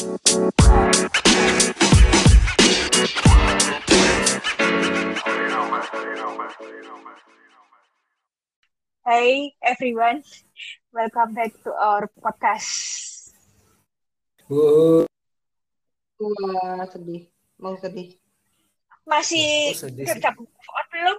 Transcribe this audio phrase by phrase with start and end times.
[0.00, 0.16] Hey
[9.60, 10.24] everyone,
[10.96, 13.28] welcome back to our podcast.
[14.48, 15.04] Wow,
[16.16, 17.28] Wah, sedih.
[17.60, 18.16] Mau sedih.
[19.04, 21.18] Masih kerja move on belum?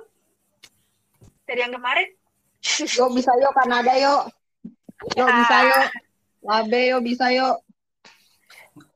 [1.46, 2.10] Dari yang kemarin?
[2.98, 3.94] Yuk bisa yuk Kanada.
[3.94, 4.26] Yuk
[5.22, 5.38] Ah.
[5.38, 5.86] bisa yuk.
[6.42, 7.62] Labe yuk bisa yuk.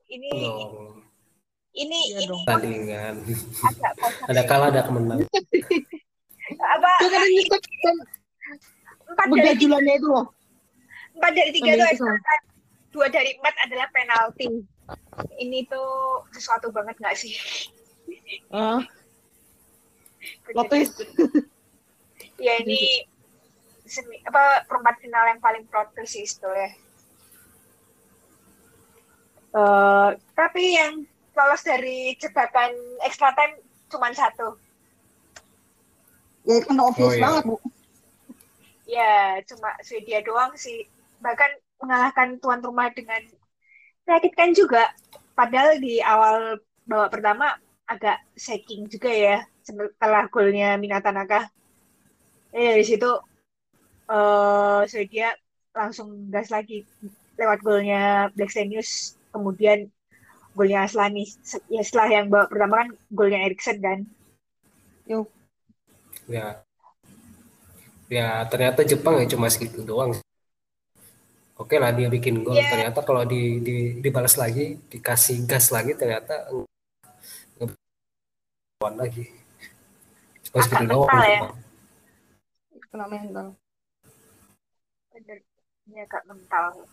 [0.06, 1.02] Ini Dong,
[1.73, 2.41] ini Iya ini dong.
[2.45, 3.16] tandingan.
[3.66, 5.20] agak bosan Ada kalah, ada kemenang.
[6.62, 6.91] Apa
[9.16, 10.26] empat dari itu loh.
[11.16, 12.36] empat dari tiga itu itu extra
[12.91, 14.48] dua dari empat adalah penalti.
[15.36, 17.34] Ini tuh sesuatu banget nggak sih?
[18.53, 18.80] Ah,
[20.45, 21.02] plot twist.
[22.38, 23.03] Ya ini
[23.86, 26.72] semi apa perempat final yang paling twist sih sebetulnya.
[29.55, 32.76] Eh, tapi yang lolos dari jebakan
[33.08, 33.56] extra time
[33.88, 34.59] cuma satu.
[36.44, 37.23] Ya itu kan obvious Oh, iya.
[37.23, 37.56] banget, Bu.
[38.86, 39.14] Ya,
[39.48, 40.86] cuma Swedia doang sih.
[41.23, 43.23] Bahkan mengalahkan tuan rumah dengan
[44.03, 44.92] menyakitkan juga.
[45.33, 47.56] Padahal di awal babak pertama
[47.88, 51.48] agak shaking juga ya setelah golnya Minatanaka.
[52.52, 53.09] Eh dari situ
[54.11, 55.33] eh Swedia
[55.76, 56.86] langsung gas lagi
[57.36, 59.91] lewat golnya Blackstenius, kemudian
[60.55, 61.28] golnya Aslani.
[61.67, 64.00] Ya setelah yang babak pertama kan golnya Eriksen kan.
[65.11, 65.27] Yuk.
[66.25, 66.64] Ya,
[68.08, 70.16] ya ternyata Jepang ya cuma segitu doang.
[71.59, 72.55] Oke lah dia bikin gol.
[72.55, 72.72] Iya.
[72.72, 76.49] Ternyata kalau di, di dibalas lagi, dikasih gas lagi, ternyata
[78.80, 79.30] lawan lagi.
[80.49, 81.11] Cuma segitu doang.
[81.11, 81.39] mental ya.
[82.89, 83.47] Kena mental.
[85.16, 85.39] bener
[85.88, 86.83] ini agak mental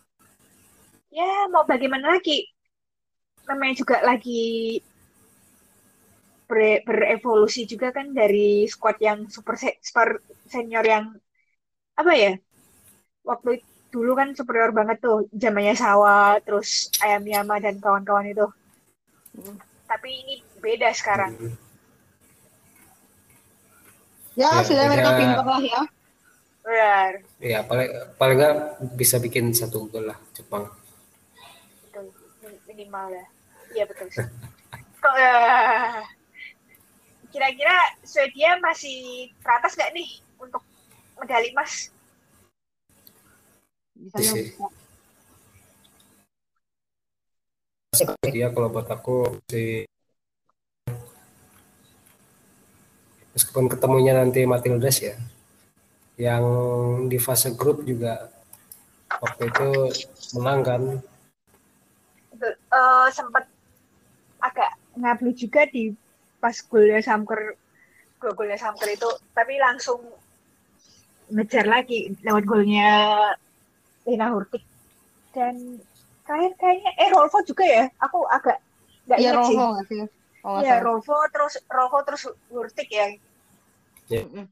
[1.17, 2.37] ya mau bagaimana lagi
[3.47, 4.41] namanya juga lagi
[6.49, 10.07] ber- berevolusi juga kan dari squad yang super se- super
[10.53, 11.05] senior yang
[12.01, 12.31] apa ya
[13.29, 16.69] waktu itu dulu kan superior banget tuh zamannya Sawa terus
[17.03, 18.45] Ayam Yama dan kawan-kawan itu
[19.33, 19.57] Hmm.
[19.89, 21.53] tapi ini beda sekarang Hmm.
[24.33, 25.19] Ya, Ya, sudah mereka beda.
[25.21, 25.81] pintar lah ya.
[26.65, 27.11] benar
[27.43, 28.55] Ya paling paling nggak
[28.95, 30.63] bisa bikin satu gol lah Jepang.
[32.73, 33.25] Minimal ya
[33.77, 36.01] iya betul kok eh,
[37.29, 40.09] kira-kira Swedia masih ke atas nggak nih
[40.41, 40.61] untuk
[41.17, 41.93] medali emas
[44.03, 44.35] Bisa Iya yuk.
[44.35, 44.47] sih.
[47.93, 48.13] bisa.
[48.33, 49.85] Dia kalau buat aku si
[53.33, 55.15] meskipun ketemunya nanti Matildas ya,
[56.19, 56.43] yang
[57.09, 58.33] di fase grup juga
[59.21, 59.69] waktu itu
[60.35, 60.81] menang kan.
[62.43, 62.53] Betul.
[62.75, 63.43] Eh, sempat
[64.43, 65.95] agak ngablu juga di
[66.43, 67.55] pas golnya Samker
[68.19, 69.99] gol golnya Samker itu tapi langsung
[71.31, 72.91] ngejar lagi lewat golnya
[74.03, 74.63] Lena Hurtig
[75.31, 75.55] dan
[76.27, 78.59] terakhir kayaknya eh Rolfo juga ya aku agak
[79.07, 79.57] nggak Iya, ingat sih?
[80.43, 80.83] Oh, Iya, salah.
[80.83, 83.07] Rolfo terus Rolfo terus Hurtig ya
[84.11, 84.45] Mm-mm.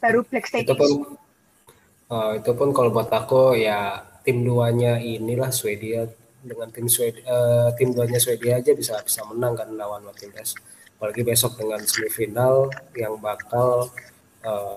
[0.00, 0.90] baru Black Itu pun
[2.12, 6.08] eh, itu pun kalau buat aku ya tim duanya inilah Swedia
[6.46, 10.54] dengan tim Swedia eh, tim duanya Swedia aja bisa bisa menang kan lawan Matildas.
[10.96, 13.90] Apalagi besok dengan semifinal yang bakal
[14.46, 14.74] eh,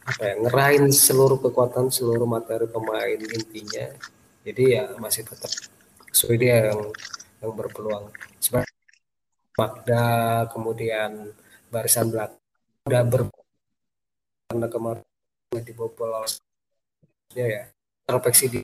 [0.00, 3.90] apa ya ngerahin seluruh kekuatan seluruh materi pemain intinya.
[4.46, 5.50] Jadi ya masih tetap
[6.14, 6.80] Swedia yang
[7.42, 8.08] yang berpeluang.
[8.40, 8.74] Sebenarnya
[9.58, 10.06] Magda
[10.54, 11.34] kemudian
[11.68, 12.40] barisan belakang
[12.88, 13.22] udah ber
[14.50, 15.04] karena kemarin
[15.62, 16.26] dibobol
[17.36, 17.70] ya
[18.08, 18.60] terpeksi di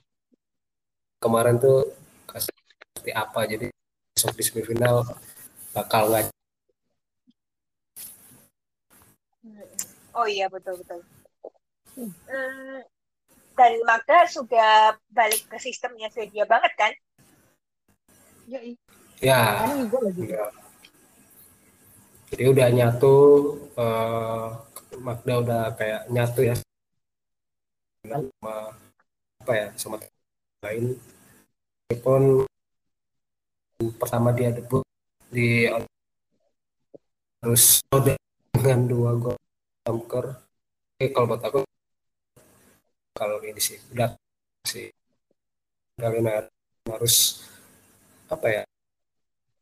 [1.22, 1.88] kemarin tuh
[2.36, 3.66] seperti apa jadi
[4.12, 5.04] besok di semifinal
[5.72, 6.32] bakal nggak
[10.16, 11.04] Oh iya betul betul.
[11.96, 12.80] Hmm,
[13.52, 16.92] dan Magda sudah balik ke sistemnya Swedia banget kan?
[18.48, 18.76] Ya, ih.
[19.20, 19.60] ya.
[19.92, 20.50] Enggak.
[22.32, 23.16] Jadi udah nyatu,
[23.76, 24.46] eh,
[25.04, 26.54] Magda udah kayak nyatu ya
[28.06, 28.72] sama
[29.42, 29.96] apa ya sama
[30.66, 30.84] tim lain.
[31.86, 32.22] Meskipun
[34.02, 34.82] pertama dia debut
[35.30, 35.70] di
[37.38, 37.78] terus
[38.50, 39.38] dengan dua gol
[39.86, 40.26] Tamker.
[40.96, 41.60] Oke kalau buat aku
[43.14, 44.10] kalau ini sih udah
[44.66, 44.90] sih
[45.94, 46.42] Galina
[46.90, 47.46] harus
[48.26, 48.62] apa ya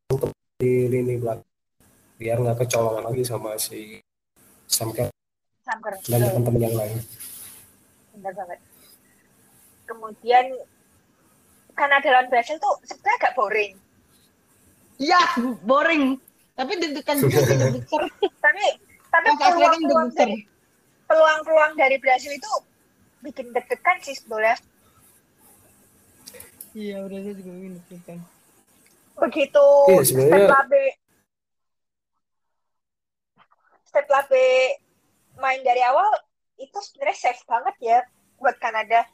[0.08, 1.44] untuk di lini belakang
[2.16, 3.98] biar nggak kecolongan lagi sama si
[4.64, 5.10] Samker
[5.66, 5.92] Samker.
[6.08, 6.98] dan teman-teman yang lain.
[8.14, 8.58] Benar banget.
[9.84, 10.46] Kemudian
[11.74, 13.72] Kanada lawan Brasil tuh sebenarnya agak boring.
[14.96, 15.20] Iya,
[15.62, 16.04] boring.
[16.54, 17.58] Tapi deg-degan juga sih.
[18.44, 18.64] Tapi
[19.10, 19.78] tapi kan peluang-peluang
[20.10, 20.18] deg-degan.
[20.18, 20.36] dari
[21.06, 22.50] peluang-peluang dari Brasil itu
[23.22, 24.54] bikin deg-degan sih sebetulnya.
[26.74, 28.18] Iya, udah saya juga ini deg-degan.
[29.14, 29.66] Begitu
[30.02, 30.84] sebenarnya- step Labe
[33.86, 34.46] step Labe
[35.38, 36.10] main dari awal
[36.58, 37.98] itu sebenarnya safe banget ya
[38.38, 39.06] buat Kanada.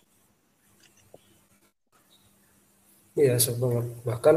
[3.18, 3.86] Iya, banget.
[4.06, 4.34] Bahkan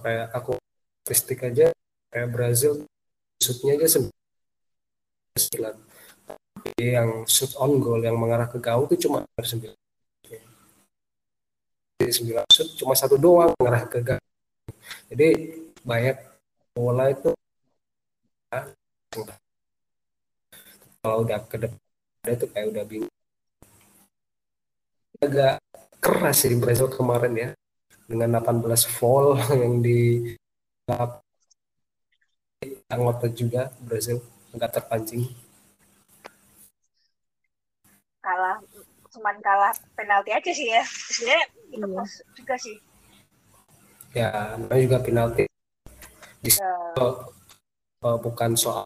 [0.00, 0.56] kayak aku
[1.04, 1.68] statistik aja
[2.08, 2.88] kayak Brazil
[3.36, 4.00] shootnya aja
[5.36, 5.74] sembilan.
[6.80, 9.76] Yang shoot on goal yang mengarah ke gawang itu cuma sembilan.
[12.00, 14.28] Jadi sembilan shoot cuma satu doang mengarah ke gawang.
[15.12, 15.28] Jadi
[15.84, 16.16] banyak
[16.72, 17.30] bola itu
[18.48, 18.60] ya,
[21.04, 23.12] kalau udah ke depan itu kayak udah bingung.
[25.20, 25.60] Agak
[26.00, 27.50] keras sih Brazil kemarin ya
[28.10, 30.34] dengan 18 foul yang di
[32.90, 34.20] anggota juga Brazil
[34.54, 35.24] nggak terpancing
[38.24, 38.56] Kalah
[39.14, 40.82] cuman kalah penalti aja sih ya.
[40.82, 42.02] Sebenarnya itu Iya.
[42.34, 42.76] juga sih.
[44.14, 44.28] ya
[44.58, 45.42] namanya juga penalti
[46.44, 46.70] Ya,
[48.04, 48.84] Eh, bukan soal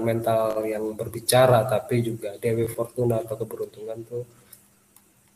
[0.00, 4.24] mental yang berbicara tapi juga Dewi Fortuna atau keberuntungan tuh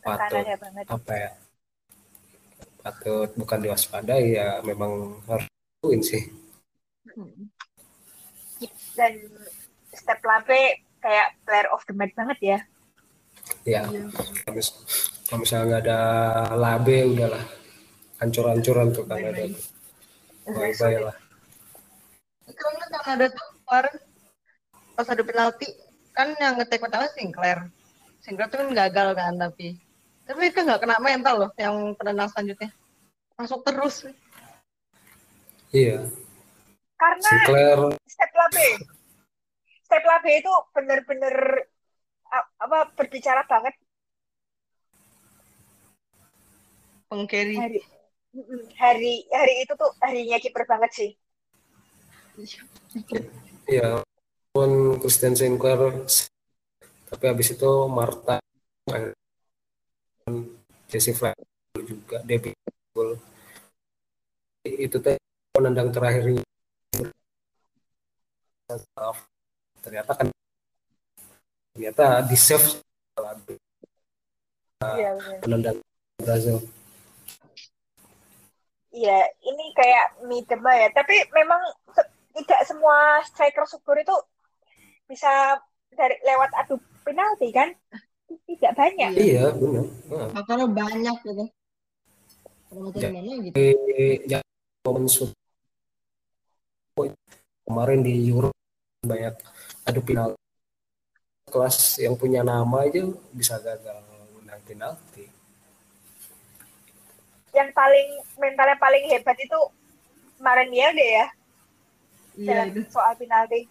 [0.01, 0.41] patut
[0.89, 1.31] apa ya
[2.81, 4.91] patut bukan diwaspadai ya memang
[5.25, 5.45] harus
[5.79, 6.23] lakuin sih
[8.91, 9.13] Dan
[9.91, 10.61] step Labe
[10.99, 12.59] kayak player of the match banget ya.
[13.63, 14.05] ya Iya.
[14.13, 14.77] kalau mis-
[15.25, 15.99] kalau misalnya nggak ada
[16.55, 17.43] labe udahlah
[18.17, 20.53] hancur-hancuran tuh kan ada Bye-bye.
[20.53, 21.15] bye bye lah
[22.47, 23.95] Karena Kanada tuh kemarin
[24.91, 25.67] pas ada penalti
[26.11, 27.59] kan yang ngetek pertama Sinclair.
[28.19, 29.79] Sinclair tuh kan gagal kan tapi
[30.31, 32.71] tapi itu nggak kena mental loh yang penendang selanjutnya
[33.35, 34.07] masuk terus.
[35.75, 36.07] iya
[36.95, 38.67] Karena Sinclair step Labe.
[39.83, 41.35] Step Labe itu bener-bener
[42.63, 43.75] apa berbicara banget
[47.11, 47.59] Pengkeri.
[47.59, 47.79] hari
[48.79, 51.09] hari hari itu tuh harinya kiper banget sih.
[53.67, 53.99] Iya,
[54.55, 56.07] pun Christian Sinclair,
[57.11, 58.39] tapi habis itu Marta,
[60.91, 61.37] Jesse Flair
[61.75, 62.55] juga Debbie
[62.91, 63.17] Goal.
[64.65, 65.17] Itu teh
[65.55, 66.41] penendang terakhir
[69.81, 70.27] ternyata kan
[71.75, 72.79] ternyata di save
[74.81, 75.37] Iya bener.
[75.45, 75.77] penendang
[76.17, 76.57] Brazil.
[78.91, 80.89] Iya, ini kayak midema ya.
[80.91, 81.61] Tapi memang
[81.95, 84.11] se- tidak semua striker subur itu
[85.07, 85.61] bisa
[85.95, 86.75] dari lewat adu
[87.05, 87.71] penalti kan?
[88.31, 89.09] Tidak banyak.
[89.15, 89.85] Iya benar.
[90.07, 91.43] Nah, Makanya banyak gitu.
[92.69, 93.09] Kalau macam Ya.
[93.11, 93.55] mana gitu.
[95.07, 95.31] shoot.
[97.61, 98.51] kemarin di Euro
[98.99, 99.31] banyak
[99.87, 100.35] adu penalti
[101.47, 103.95] kelas yang punya nama aja bisa gagal
[104.35, 105.31] menang penalti
[107.51, 109.59] Yang paling mentalnya paling hebat itu
[110.37, 111.27] Maren Yelde ya
[112.35, 112.81] Iya dalam itu.
[112.87, 113.67] soal penalti.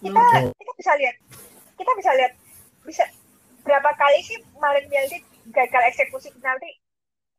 [0.00, 0.52] Kita Hmm.
[0.52, 1.16] kita bisa lihat,
[1.76, 2.32] kita bisa lihat
[2.84, 3.04] bisa
[3.66, 5.18] berapa kali sih Maren Yelde
[5.50, 6.70] gagal eksekusi penalti?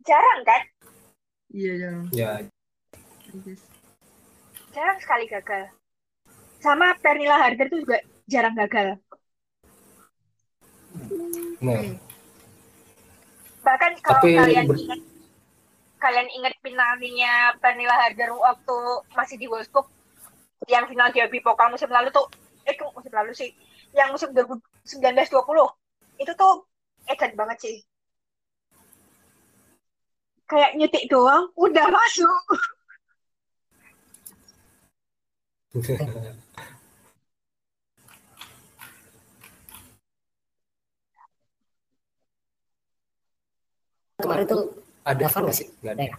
[0.04, 0.62] Jarang kan?
[1.52, 2.06] Iya jangan.
[2.12, 2.30] ya
[4.76, 5.72] Jarang sekali gagal.
[6.60, 9.00] Sama Pernilla Harder tuh juga jarang gagal.
[11.58, 11.82] nah
[13.66, 15.02] bahkan kalau Tapi kalian ber- ingat
[15.98, 18.78] kalian ingat finalnya Pernilla Harder waktu
[19.18, 19.90] masih di Wolfsburg
[20.70, 22.30] yang final derby pokal musim lalu tuh
[22.66, 23.50] eh kok musim lalu sih
[23.98, 25.87] yang musim 2019 20
[26.18, 26.54] itu tuh
[27.08, 27.76] edan banget sih
[30.48, 32.44] kayak nyutik doang udah masuk
[44.18, 44.62] kemarin tuh
[45.06, 45.68] ada nggak sih?
[45.82, 46.16] nggak Ada ada ya?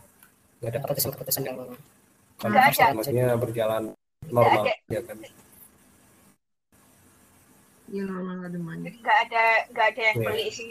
[0.59, 1.57] nggak ada keputusan-keputusan yang
[2.39, 2.95] Nggak ada.
[2.95, 3.83] maksudnya berjalan
[4.31, 5.17] normal ya kan
[7.89, 10.27] Iya normal nggak ada nggak ada yang Iya.
[10.29, 10.71] beli sih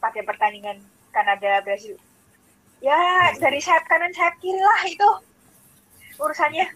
[0.00, 0.80] pada pertandingan
[1.12, 1.96] Kanada Brasil
[2.80, 5.10] ya dari sayap kanan sayap kiri lah itu
[6.16, 6.66] urusannya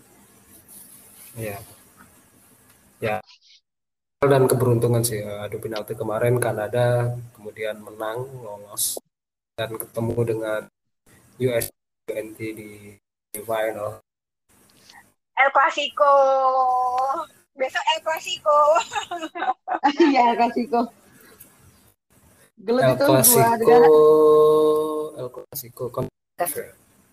[1.39, 1.57] Iya.
[3.01, 3.17] Ya.
[4.21, 8.99] Dan keberuntungan sih eh, adu penalti kemarin Kanada kemudian menang lolos
[9.57, 10.61] dan ketemu dengan
[11.41, 11.71] US
[12.11, 12.51] 20 di
[13.31, 14.03] di final.
[15.39, 16.13] El Clasico
[17.61, 18.59] besok El Clasico
[20.09, 20.81] Iya Klasiko.
[22.57, 23.77] Gelut El itu dua Clasico.
[25.15, 26.09] El Clasico kon-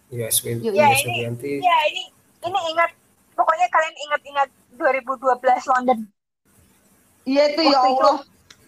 [0.08, 1.60] Ya, Swe- Yuk, Ya, ini-.
[1.60, 2.04] Ya ini
[2.40, 2.96] ini ingat
[3.36, 4.48] pokoknya kalian ingat-ingat
[4.80, 6.00] 2012 London.
[7.28, 8.18] Iya itu ya Waktu itu- Allah.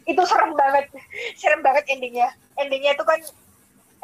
[0.04, 0.86] Itu serem banget.
[1.40, 2.28] Serem banget endingnya.
[2.60, 3.20] Endingnya itu kan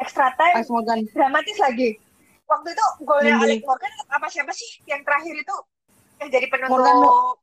[0.00, 0.64] extra time
[1.12, 2.00] dramatis lagi.
[2.46, 3.60] Waktu itu golnya Ending.
[3.60, 5.54] Alex Morgan apa siapa sih yang terakhir itu
[6.16, 6.96] yang jadi penentu Morgan,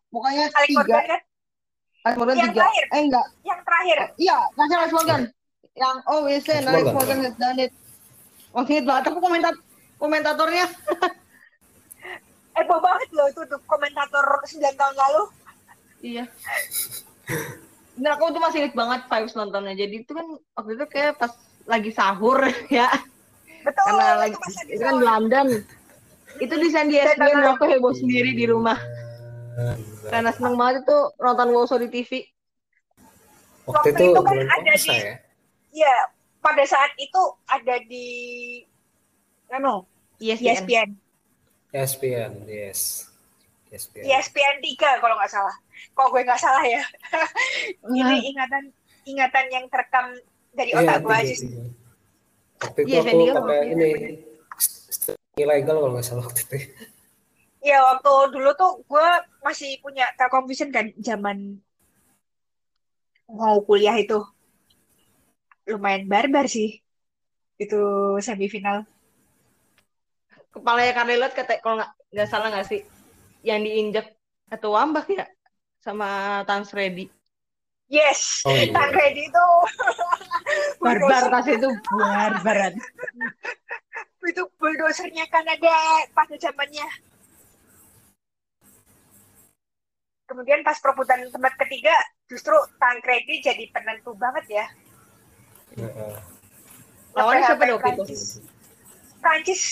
[0.09, 0.77] Pokoknya Alex tiga.
[0.79, 1.21] Morgan kan?
[2.03, 2.59] Alex Morgan Yang tiga.
[2.59, 2.85] terakhir.
[2.85, 3.25] Eh enggak.
[3.41, 3.97] Yang terakhir.
[4.17, 5.21] Iya, kasih Alex Morgan.
[5.73, 6.93] Yang oh yes, Alex Alex Morgan.
[6.93, 7.71] Morgan has done it.
[8.53, 9.53] Wah, inget banget aku komentar
[9.97, 10.65] komentatornya.
[12.53, 15.23] Heboh banget loh itu tuh komentator 9 tahun lalu.
[16.05, 16.23] Iya.
[17.97, 19.73] Nah, aku tuh masih inget banget vibes nontonnya.
[19.73, 21.33] Jadi itu kan waktu itu kayak pas
[21.65, 22.37] lagi sahur
[22.69, 22.93] ya.
[23.65, 23.83] Betul.
[23.89, 24.95] Karena lagi itu itu kan.
[25.01, 25.47] London.
[26.35, 28.77] Itu di Sandy Dan SBN nonton- aku heboh sendiri di rumah.
[30.03, 32.25] Karena seneng banget itu nonton Woso di TV.
[33.63, 35.15] Waktu Waktu itu itu kan ada di- ya.
[35.73, 35.95] Iya,
[36.39, 38.07] pada saat itu ada di
[39.49, 39.85] anu,
[40.17, 40.57] ESPN.
[40.59, 40.89] ESPN.
[41.71, 43.09] ESPN, yes.
[43.67, 44.03] ESPN.
[44.03, 45.55] ESPN 3 kalau nggak salah.
[45.91, 46.81] Kok gue nggak salah ya?
[47.89, 48.03] Iya.
[48.03, 48.63] Ini ingatan
[49.03, 50.05] ingatan yang terekam
[50.51, 51.47] dari Iya, otak gue tiga, aja sih.
[51.47, 51.63] tiga.
[52.59, 53.89] Waktu itu Iya, aku kan pakai ini
[55.37, 56.55] ilegal kalau nggak salah waktu itu.
[57.63, 59.07] Iya, waktu dulu tuh gue
[59.41, 61.57] masih punya Telkom Vision kan zaman
[63.25, 64.19] mau kuliah itu.
[65.65, 66.83] Lumayan barbar sih.
[67.57, 67.79] Itu
[68.19, 68.83] semifinal.
[70.53, 72.81] Kepalanya Carlilot kata kalau nggak nggak salah nggak sih
[73.41, 74.13] yang diinjak
[74.53, 75.25] atau wambak ya
[75.81, 77.09] sama Tan Freddy.
[77.89, 78.69] Yes, Oh, iya.
[78.69, 79.45] Tan Reddy itu
[80.83, 82.73] Barbar tas itu barbaran.
[84.27, 85.75] itu bulldozernya Kanada
[86.15, 86.87] pada zamannya.
[90.23, 91.93] Kemudian pas perebutan tempat ketiga,
[92.31, 94.65] justru Tancredi jadi penentu banget ya.
[95.77, 96.15] Heeh.
[97.13, 98.03] Lawannya siapa Sampai dong itu?
[98.03, 98.21] Prancis.
[99.21, 99.63] Prancis,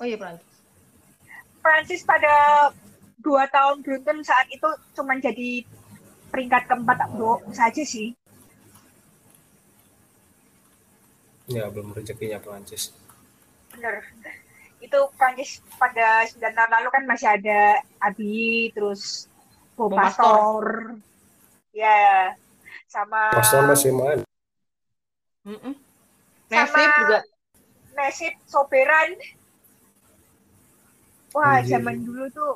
[0.00, 0.48] Oh iya Prancis.
[1.60, 2.32] Prancis pada
[3.20, 5.62] dua tahun beruntun saat itu cuma jadi
[6.32, 8.16] peringkat keempat do saja sih.
[11.50, 12.94] Ya, belum rezekinya Prancis.
[13.74, 14.04] Bener.
[14.80, 19.28] Itu Prancis pada 9 tahun lalu kan masih ada Abi, terus
[19.76, 20.96] Bo Bo Pastor.
[21.70, 22.34] Ya,
[22.90, 24.20] sama Pastor masih main.
[25.46, 25.76] Sama-
[26.50, 27.18] Nasib juga.
[27.94, 29.10] Nasib Soberan.
[31.30, 31.78] Wah, Anjir.
[31.78, 32.52] zaman dulu tuh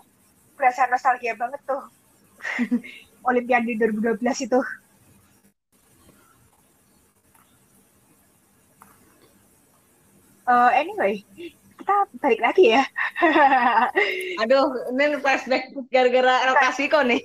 [0.59, 1.83] berasa nostalgia banget tuh.
[3.29, 4.19] Olimpiade 2012
[4.51, 4.61] itu.
[10.45, 11.25] Eh, anyway,
[11.81, 12.85] kita balik lagi ya.
[14.45, 17.25] Aduh, ini flashback gara-gara El Clasico nih.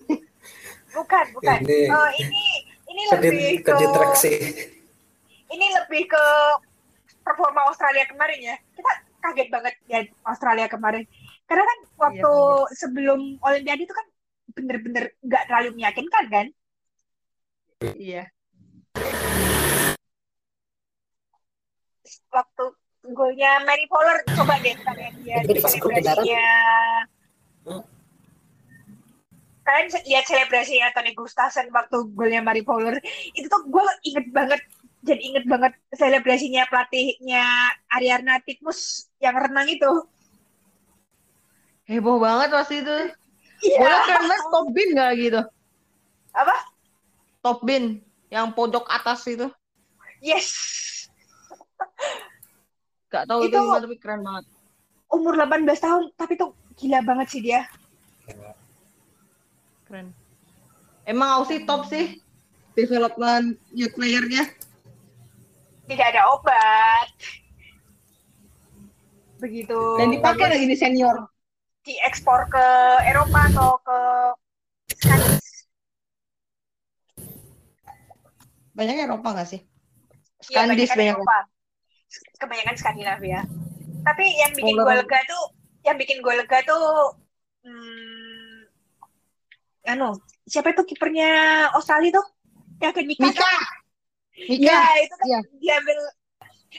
[0.89, 1.59] bukan, bukan.
[1.67, 2.43] Ini Eh, ini
[2.89, 4.33] ini lebih ke distraksi.
[5.49, 6.25] ini lebih ke
[7.21, 8.55] performa Australia kemarin ya.
[8.73, 11.03] Kita kaget banget ya Australia kemarin.
[11.43, 12.33] Karena kan waktu
[12.73, 14.07] sebelum Olimpiade itu kan
[14.55, 16.47] bener-bener nggak terlalu meyakinkan kan.
[17.99, 18.31] Iya.
[22.29, 22.65] Waktu
[23.13, 25.63] golnya Mary Fowler coba deh kalian lihat grup
[25.93, 26.21] negara.
[26.21, 26.49] selebrasinya.
[27.65, 27.83] Hmm.
[29.65, 32.97] Kalian lihat selebrasinya Tony Gustafsson waktu golnya Mary Fowler.
[33.37, 34.61] Itu tuh gue inget banget
[34.99, 37.45] jadi inget banget selebrasinya pelatihnya
[37.87, 39.91] Ariarna Tikmus yang renang itu.
[41.87, 42.97] Heboh banget pasti itu.
[43.63, 43.79] Iya.
[43.79, 45.41] Bola keren top bin gak gitu?
[46.35, 46.55] Apa?
[47.41, 47.83] Top bin
[48.29, 49.47] yang pojok atas itu.
[50.19, 50.51] Yes.
[53.09, 54.45] Gak tahu itu, Itu- gimana tapi keren banget.
[55.09, 57.65] Umur 18 tahun, tapi tuh gila banget sih dia.
[59.89, 60.13] Keren.
[61.09, 62.21] Emang Aussie top sih
[62.77, 64.45] development youth player-nya.
[65.89, 67.09] Tidak ada obat.
[69.41, 69.79] Begitu.
[69.97, 71.25] Dan dipakai lagi di senior.
[71.79, 72.65] diekspor ke
[73.07, 73.99] Eropa atau ke
[74.99, 75.65] Skandis.
[78.77, 79.63] Banyaknya Eropa gak sih?
[80.53, 81.17] Iya, Skandis kebanyakan banyak.
[81.17, 81.37] Eropa.
[82.39, 83.43] Kebanyakan Skandinavia.
[84.07, 85.43] Tapi yang bikin gue lega tuh,
[85.83, 87.19] yang bikin gue lega tuh,
[87.67, 88.63] hmm,
[89.91, 90.15] anu,
[90.47, 92.27] siapa itu kipernya Australia tuh?
[92.79, 93.27] Yang ke Mika.
[93.27, 93.53] Mika.
[94.47, 94.71] Mika.
[94.71, 95.39] Ya, itu kan Iya.
[95.59, 95.97] diambil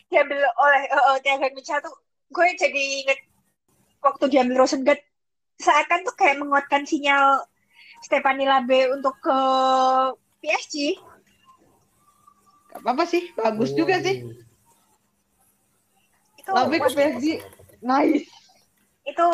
[0.08, 1.92] diambil oleh uh, uh, Tiago Mika tuh
[2.30, 3.20] gue jadi inget
[4.00, 5.02] waktu diambil Rosengard
[5.60, 7.44] seakan tuh kayak menguatkan sinyal
[8.00, 9.38] Stephanie Labe untuk ke
[10.40, 10.96] PSG.
[12.72, 14.24] Gak apa-apa sih, bagus juga sih.
[16.50, 17.26] Itu Labe ke PSG.
[17.80, 18.26] Nice.
[19.06, 19.26] itu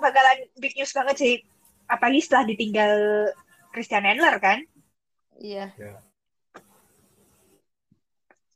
[0.00, 1.34] bakalan big news banget sih.
[1.88, 2.92] Apalagi setelah ditinggal
[3.76, 4.64] Christian Endler kan.
[5.36, 5.76] Iya.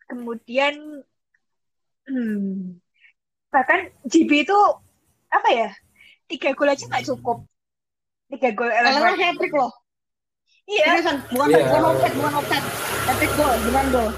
[0.08, 1.04] Kemudian
[2.08, 2.80] hmm,
[3.52, 4.58] bahkan GB itu
[5.32, 5.68] apa ya
[6.28, 7.44] tiga gol aja nggak cukup
[8.32, 9.72] tiga gol White hat trick loh.
[10.68, 11.16] iya bukan
[11.48, 11.64] Iya.
[11.68, 12.64] bukan offset, bukan offset.
[13.08, 14.08] Hat trick gol, bukan gol.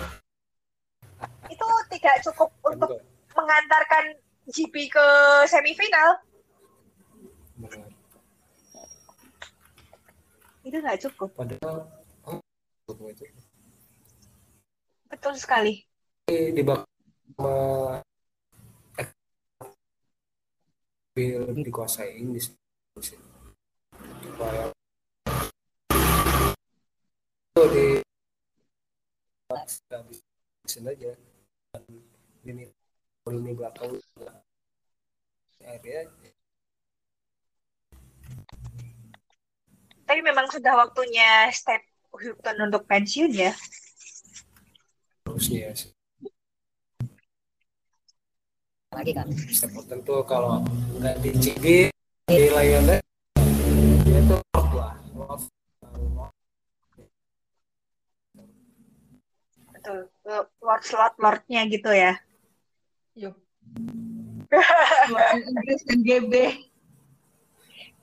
[1.44, 2.90] itu tidak cukup untuk
[3.34, 4.04] mengantarkan
[4.50, 5.06] GB ke
[5.50, 6.18] semifinal
[7.54, 7.90] Benar.
[10.64, 11.86] itu nggak cukup Padahal
[12.26, 12.40] oh,
[13.10, 13.26] itu
[15.10, 15.86] betul sekali
[16.26, 16.82] di bak
[18.98, 19.08] eh,
[21.14, 22.40] lebih dikuasai di
[29.54, 30.02] nggak
[30.66, 31.12] bisa aja
[32.44, 32.66] ini
[33.32, 33.96] ini belakang
[35.64, 36.12] akhirnya
[40.04, 41.80] tapi memang sudah waktunya step
[42.12, 43.50] Houghton untuk pensiun ya?
[45.24, 45.90] Harusnya sih.
[48.92, 50.60] Lagi kan Stapleton tuh kalau
[51.00, 51.64] nggak di CB
[52.28, 53.00] di Lionel
[54.28, 55.40] tuh lord lah Lord.
[59.72, 59.98] betul.
[60.62, 62.14] Lord slot lordnya gitu ya
[63.14, 63.34] Yuk.
[65.50, 66.32] Inggris dan GB.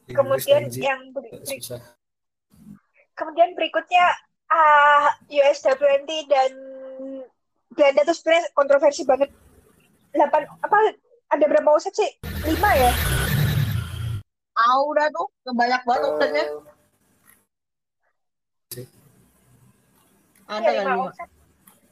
[0.01, 1.81] Di kemudian dan yang beri- Inggris beri- susah
[3.11, 4.01] kemudian berikutnya
[4.49, 6.51] ah USWNT dan
[7.71, 9.29] Belanda tuh sebenarnya kontroversi banget.
[10.11, 10.77] 8 apa
[11.29, 12.09] ada berapa offset sih?
[12.43, 12.91] 5 ya?
[14.83, 16.45] Udah tuh, banyak banget offsetnya.
[20.49, 21.03] Ada Iya, kan 5 lima.
[21.07, 21.29] offset.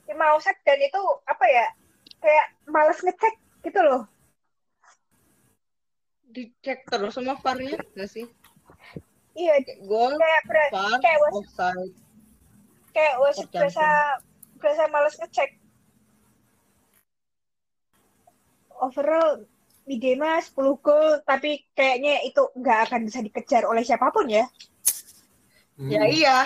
[0.09, 1.65] 5 offset dan itu apa ya?
[2.19, 4.03] Kayak males ngecek gitu loh.
[6.29, 8.25] Dicek terus sama VAR-nya nggak sih?
[9.33, 9.55] Iya,
[9.88, 11.93] Gol, kayak ber- VAR, kayak wasit offside.
[12.93, 13.88] kayak wasit berasa
[14.59, 15.49] berasa males ngecek.
[18.79, 19.43] Overall
[19.89, 24.45] Midema 10 gol tapi kayaknya itu nggak akan bisa dikejar oleh siapa pun ya.
[25.82, 25.89] Hmm.
[25.89, 26.38] Ya iya.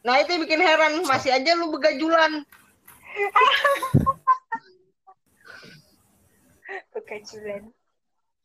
[0.00, 2.40] Nah itu yang bikin heran, masih aja lu begajulan.
[6.90, 7.62] Begajulan.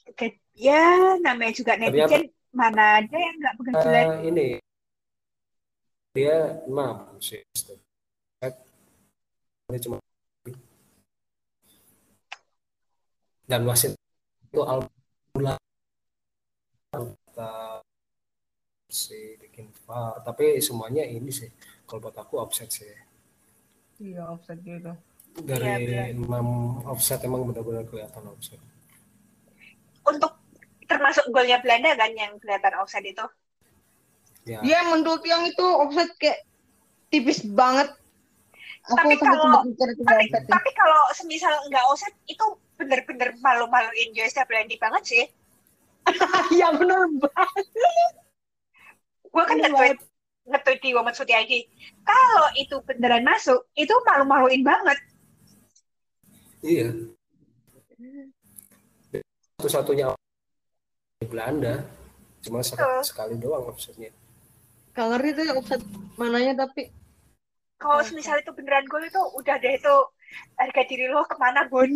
[0.06, 2.30] Bega- ya namanya juga netizen.
[2.56, 4.06] mana ada yang nggak begajulan.
[4.08, 4.48] Eh, ini.
[6.16, 7.44] Dia mampu sih
[9.66, 9.98] ini cuma
[13.50, 13.94] dan wasit
[14.46, 15.58] itu alhamdulillah
[18.90, 21.50] si bikin VAR tapi semuanya ini sih.
[21.84, 22.94] Kalau buat aku offset sih.
[24.00, 24.94] Iya offside gitu.
[25.36, 26.48] Dari Iya, enam
[26.88, 28.60] offset emang benar-benar kelihatan offset
[30.06, 30.32] Untuk
[30.86, 33.26] termasuk golnya Belanda kan yang kelihatan offside itu.
[34.46, 36.46] ya Dia menurut yang itu offside kayak
[37.10, 37.90] tipis banget.
[38.86, 40.46] Aku Tapi kalau- Tapi, ya.
[40.46, 42.46] tapi kalau semisal nggak offside itu
[42.78, 45.26] bener-bener malu-maluin USD Belanda banget sih.
[46.54, 47.66] Iya bener banget.
[49.26, 49.98] Gue kan nge-tweet
[50.46, 51.54] nge-tweet di Women Suti ID.
[52.06, 55.02] Kalau itu beneran masuk, itu malu-maluin banget.
[56.66, 56.90] Iya
[59.62, 60.18] satu-satunya
[61.22, 61.86] di Belanda
[62.42, 63.02] cuma sek- Betul.
[63.06, 64.10] sekali doang offsetnya
[64.96, 65.84] Gak ngerti tuh yang offside
[66.16, 66.88] mananya tapi
[67.76, 69.96] Kalau semisal itu beneran gol itu udah deh itu
[70.56, 71.86] harga diri lo ke mana Bon?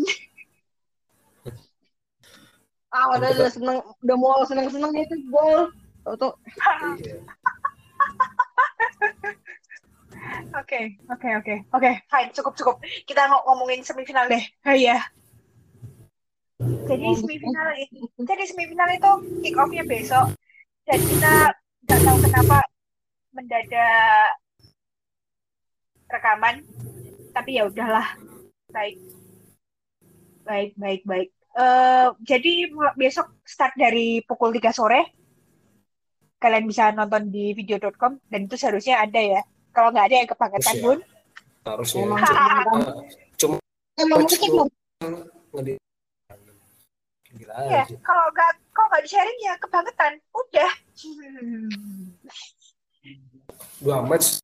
[2.96, 5.70] ah udah udah seneng udah mau seneng seneng itu gol.
[6.04, 6.34] Tuh tuh
[7.00, 7.16] iya
[10.56, 12.76] Oke, oke, oke, oke, fine, cukup, cukup.
[13.04, 14.44] Kita ng- ngomongin semifinal deh.
[14.66, 15.04] Oh iya.
[16.60, 19.12] Jadi semifinal itu, jadi semifinal itu
[19.46, 20.36] kick off-nya besok.
[20.84, 21.54] Dan kita
[21.88, 22.58] nggak tahu kenapa
[23.32, 24.36] mendadak
[26.10, 26.66] rekaman.
[27.32, 28.18] Tapi ya udahlah.
[28.74, 28.98] Baik.
[30.44, 31.30] Baik, baik, baik.
[31.60, 32.54] Eh, jadi
[32.98, 35.02] besok start dari pukul 3 sore.
[36.40, 39.42] Kalian bisa nonton di video.com dan itu seharusnya ada ya.
[39.80, 40.84] Kalau nggak ada yang kebangetan, ya.
[40.84, 41.00] Bun.
[41.64, 42.36] harusnya Emang cuma
[43.40, 43.56] cuma
[43.96, 44.20] emang
[45.56, 45.74] ngedi
[47.32, 50.12] gila Iya, aja kalau nggak kalau nggak di sharing ya kebangetan.
[50.36, 50.72] Udah.
[53.80, 54.44] dua match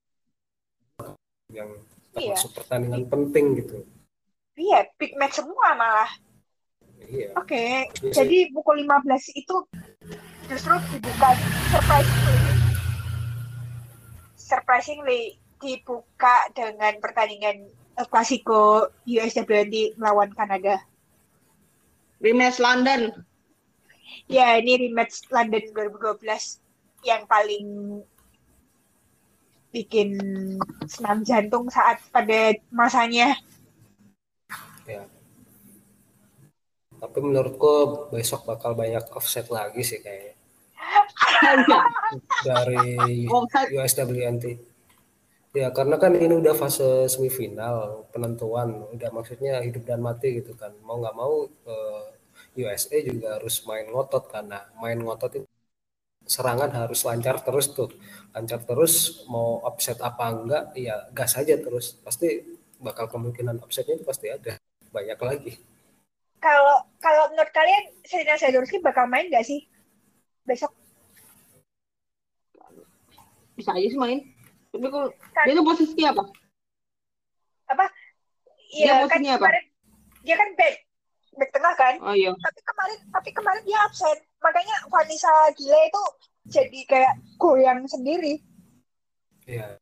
[1.52, 1.68] yang
[2.16, 2.32] Iya.
[2.32, 3.84] termasuk pertandingan penting gitu
[4.56, 6.08] Iya, big match semua malah.
[7.04, 8.12] iya Oke, Iya sih.
[8.16, 9.56] jadi pukul 15 itu
[10.48, 11.36] justru dibuka
[11.68, 12.55] surprisingly.
[14.56, 17.68] Surprisingly dibuka dengan pertandingan
[18.00, 20.80] eh, Klasiko USWNT melawan Kanada.
[22.24, 23.12] rematch London.
[24.32, 26.24] Ya, ini rematch London 2012
[27.04, 28.00] yang paling
[29.76, 30.16] bikin
[30.88, 33.36] senam jantung saat pada masanya.
[34.88, 35.04] ya
[36.96, 40.45] Tapi menurutku besok bakal banyak offset lagi sih kayaknya
[42.46, 43.26] dari.
[43.74, 44.46] USWNT.
[45.56, 50.76] Ya karena kan ini udah fase semifinal penentuan, udah maksudnya hidup dan mati gitu kan.
[50.84, 52.04] Mau nggak mau eh,
[52.60, 55.48] USA juga harus main ngotot karena main ngotot itu
[56.28, 57.88] serangan harus lancar terus tuh,
[58.36, 61.96] lancar terus mau offset apa enggak, ya gas aja terus.
[62.04, 62.44] Pasti
[62.84, 64.60] bakal kemungkinan offsetnya itu pasti ada
[64.92, 65.54] banyak lagi.
[66.44, 69.64] Kalau kalau menurut kalian Serena Sadorski bakal main nggak sih
[70.46, 70.72] besok?
[73.56, 74.20] Bisa aja sih main.
[74.72, 76.24] Tapi kalau Kan- dia tuh posisinya apa?
[77.72, 77.86] Apa?
[78.72, 79.46] Dia Iya kan posisinya apa?
[79.48, 79.66] kemarin
[80.26, 80.76] dia kan back
[81.36, 81.94] back tengah kan.
[82.02, 82.32] Oh iya.
[82.34, 84.18] Tapi kemarin tapi kemarin dia absen.
[84.42, 86.04] Makanya Vanessa Gile itu
[86.46, 88.38] jadi kayak goyang sendiri.
[89.46, 89.78] Ya,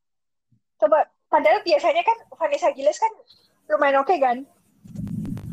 [0.75, 3.11] Coba padahal biasanya kan Vanessa Giles kan
[3.71, 4.43] lumayan oke kan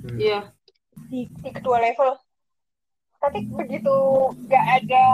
[0.03, 0.19] hmm.
[0.19, 0.51] Iya.
[1.07, 2.19] di, di kedua level.
[3.21, 3.97] Tapi begitu
[4.49, 5.07] nggak ada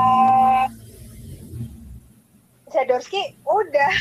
[2.67, 3.95] Zadorski, udah.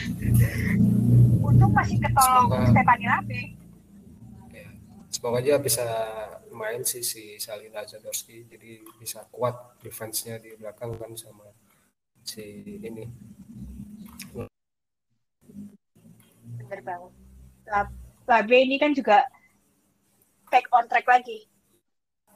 [1.41, 3.41] Untung masih ketolong Semoga- Stephanie Labe.
[4.51, 4.67] Ya,
[5.09, 5.85] semoga aja bisa
[6.49, 11.45] main sih si Salina Zadorski jadi bisa kuat defense-nya di belakang kan sama
[12.21, 12.41] si
[12.79, 13.05] ini
[16.57, 17.13] Bener banget.
[17.65, 19.29] Lab- Labe ini kan juga
[20.49, 21.45] back on track lagi.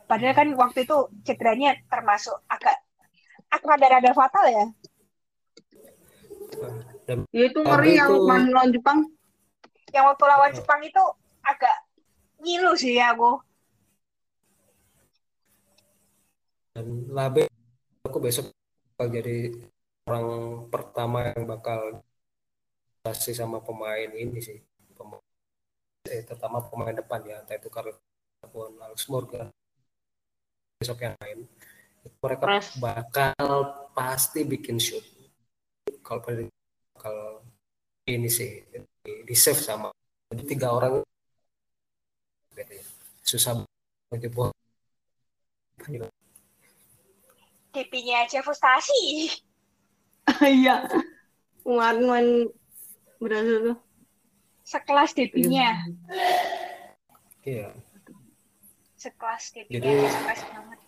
[0.09, 2.81] Padahal kan waktu itu cederanya termasuk agak
[3.53, 4.65] agak rada-rada fatal ya.
[7.05, 8.99] dan Ya itu ngeri yang itu- main lawan Jepang.
[9.93, 11.03] Yang waktu lawan Jepang itu
[11.45, 11.75] agak
[12.41, 13.37] ngilu sih ya aku.
[16.69, 17.43] dan Labe
[18.07, 18.55] aku besok
[18.95, 19.51] bakal jadi
[20.07, 20.25] orang
[20.71, 21.99] pertama yang bakal
[23.03, 24.63] kasih sama pemain ini sih
[24.95, 25.19] pemain
[26.07, 29.51] eh, terutama pemain depan ya entah itu ataupun Alex Morgan
[30.79, 31.43] besok yang itu
[32.23, 32.79] mereka Press.
[32.79, 33.45] bakal
[33.91, 35.03] pasti bikin shoot
[35.99, 36.47] kalau pada
[36.95, 37.43] bakal
[38.07, 38.79] ini sih di,
[39.27, 39.91] di save sama
[40.31, 41.03] jadi tiga orang
[43.29, 43.61] susah
[44.09, 44.49] banget jebol.
[47.69, 49.29] DP-nya aja frustasi.
[50.45, 50.85] Iya.
[51.65, 52.53] Kemarin
[53.17, 53.77] berhasil tuh.
[54.61, 55.89] Sekelas DP-nya.
[57.41, 57.73] iya
[58.99, 59.79] Sekelas DP-nya.
[59.79, 60.79] Jadi- Sekelas banget.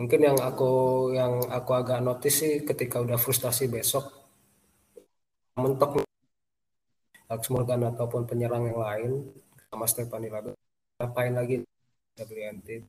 [0.00, 0.72] Mungkin yang aku
[1.12, 4.08] yang aku agak notice sih ketika udah frustasi besok
[5.60, 6.00] mentok
[7.28, 9.12] Alex Morgan ataupun penyerang yang lain
[9.68, 10.56] sama Stephanie Labe
[10.96, 11.60] ngapain lagi
[12.16, 12.88] WNT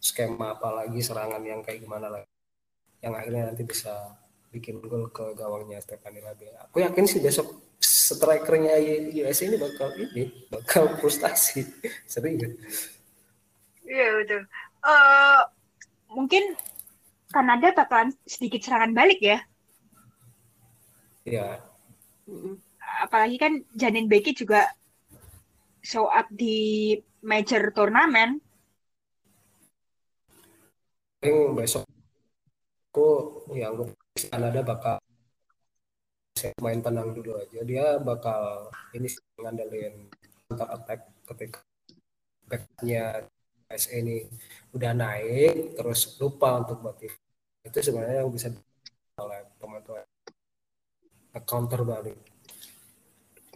[0.00, 2.30] skema apa lagi serangan yang kayak gimana lagi
[3.02, 4.16] yang akhirnya nanti bisa
[4.54, 6.46] bikin gol ke gawangnya Stephanie Labe.
[6.68, 7.48] Aku yakin sih besok
[8.10, 8.74] strikernya
[9.22, 11.62] US ini bakal ini bakal frustasi
[12.10, 12.90] serius.
[13.86, 14.42] Iya betul.
[14.86, 15.40] Eh
[16.10, 16.44] mungkin
[17.30, 19.38] Kanada bakalan sedikit serangan balik ya.
[21.22, 21.62] Ya,
[23.06, 24.66] Apalagi kan Janin Becky juga
[25.84, 28.40] show up di major turnamen.
[31.20, 31.84] paling besok
[32.90, 33.08] aku
[33.52, 33.92] yang aku
[34.32, 34.99] Kanada bakal
[36.40, 40.08] saya main tenang dulu aja dia bakal ini sih, ngandelin
[40.48, 41.60] counter attack ketika
[42.48, 43.28] backnya
[43.68, 44.24] SA ini
[44.72, 47.12] udah naik terus lupa untuk motif
[47.60, 48.48] itu sebenarnya yang bisa
[49.20, 50.08] oleh pemain-pemain
[51.44, 52.16] counter balik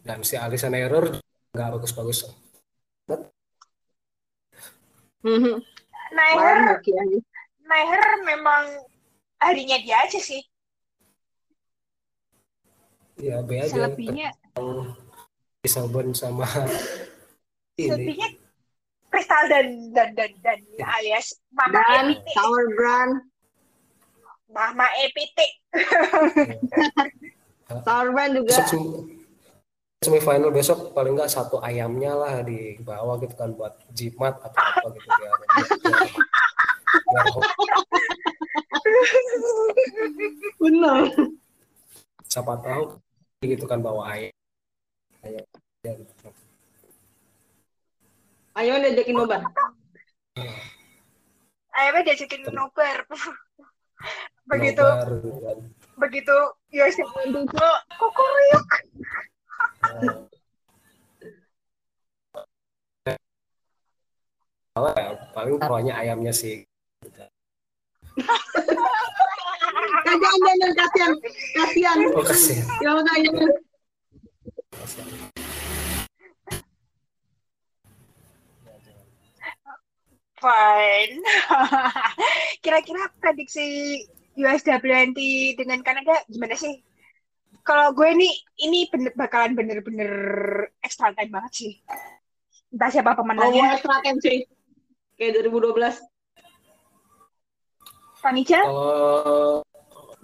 [0.04, 1.16] dan si Alisson Error
[1.56, 2.28] nggak bagus-bagus
[5.24, 5.56] Mhm.
[6.12, 7.18] Naher, Kemarin hoki aja.
[7.64, 8.64] Naher memang
[9.40, 10.44] harinya dia aja sih.
[13.18, 14.30] Ya B aja Selebihnya,
[15.64, 16.44] Isobon sama
[17.80, 18.28] ini selebihnya
[19.14, 20.58] Kristal dan dan dan dan
[20.98, 23.12] alias Mama Dan EPT, Tower Brand.
[24.50, 25.38] Mama EPT.
[27.86, 28.58] Tower Brand juga.
[30.04, 34.92] semifinal besok paling nggak satu ayamnya lah di bawah gitu kan buat jimat atau apa
[34.92, 35.32] gitu biar
[40.60, 41.08] Bener.
[42.34, 42.98] Siapa tahu
[43.46, 44.34] gitu kan bawa ya,
[45.86, 46.28] gitu.
[48.58, 49.42] Ayo diajakin nobar.
[51.70, 53.06] Akhirnya diajakin nobar.
[54.50, 55.58] begitu Nobar, gitu kan.
[55.96, 56.36] begitu
[56.74, 57.70] Yosi Mendugo
[58.02, 58.68] kukuruyuk.
[64.74, 66.66] Kalau ya, paling taruhnya ayamnya sih
[67.04, 67.30] Eh,
[70.04, 71.12] jangan, jangan, kasihan.
[71.56, 71.98] Kasihan.
[72.12, 73.14] oh kasihan Ya udah,
[80.38, 81.14] fine.
[82.64, 84.00] Kira-kira prediksi
[84.36, 85.18] USWNT
[85.56, 86.84] dengan Kanada gimana sih?
[87.64, 90.12] Kalau gue nih, ini bener, bakalan bener-bener
[90.84, 91.72] extra time banget sih.
[92.68, 93.80] Entah siapa Oh, pemenangnya.
[93.80, 94.44] extra time sih.
[95.16, 95.96] Kayak 2012.
[98.20, 98.60] Panicia?
[98.60, 99.64] Kalau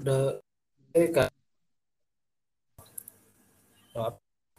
[0.01, 0.41] the
[0.97, 1.13] eh,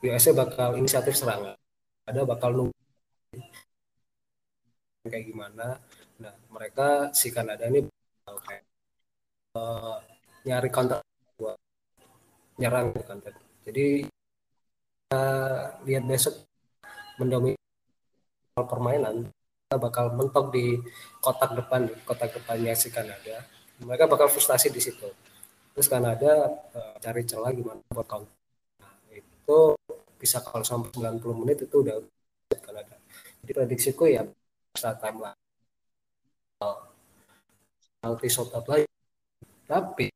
[0.02, 1.58] USA bakal inisiatif serangan.
[2.06, 2.78] Ada bakal nunggu
[5.06, 5.82] kayak gimana.
[6.22, 8.64] Nah, mereka si Kanada ini bakal kayak
[9.58, 9.98] eh,
[10.46, 11.00] nyari counter
[11.38, 11.58] buat
[12.62, 13.18] nyerang gitu kan.
[13.66, 13.86] Jadi
[15.12, 15.24] kita
[15.86, 16.34] lihat besok
[17.20, 17.62] mendominasi
[18.56, 19.30] permainan
[19.72, 20.76] kita bakal mentok di
[21.24, 23.44] kotak depan kotak depannya si Kanada
[23.80, 25.08] mereka bakal frustasi di situ
[25.76, 26.32] terus Kanada
[26.76, 28.36] eh, cari celah gimana buat counter
[28.80, 29.60] nah, itu
[30.20, 31.98] bisa kalau sampai 90 menit itu udah
[32.62, 32.96] Kanada
[33.42, 34.28] jadi prediksiku ya
[34.76, 35.34] time lah
[38.02, 38.88] penalti shot out lagi
[39.70, 40.12] tapi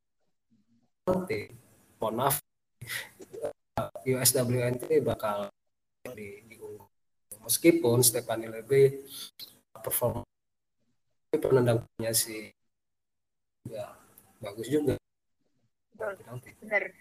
[1.06, 1.48] nanti
[2.02, 2.42] mohon maaf
[3.40, 3.54] eh,
[4.10, 5.48] USWNT bakal
[6.14, 6.86] di, diunggul.
[7.46, 9.06] Meskipun Stephanie Lebe
[9.80, 10.26] perform
[11.30, 12.50] penendangnya sih
[13.70, 13.94] ya
[14.42, 14.98] bagus juga
[15.96, 16.92] Betul.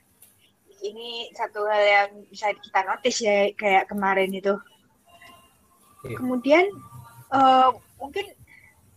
[0.85, 4.55] Ini satu hal yang bisa kita notice ya, kayak kemarin itu.
[6.05, 6.17] Iya.
[6.21, 6.65] Kemudian,
[7.33, 8.27] eh, mungkin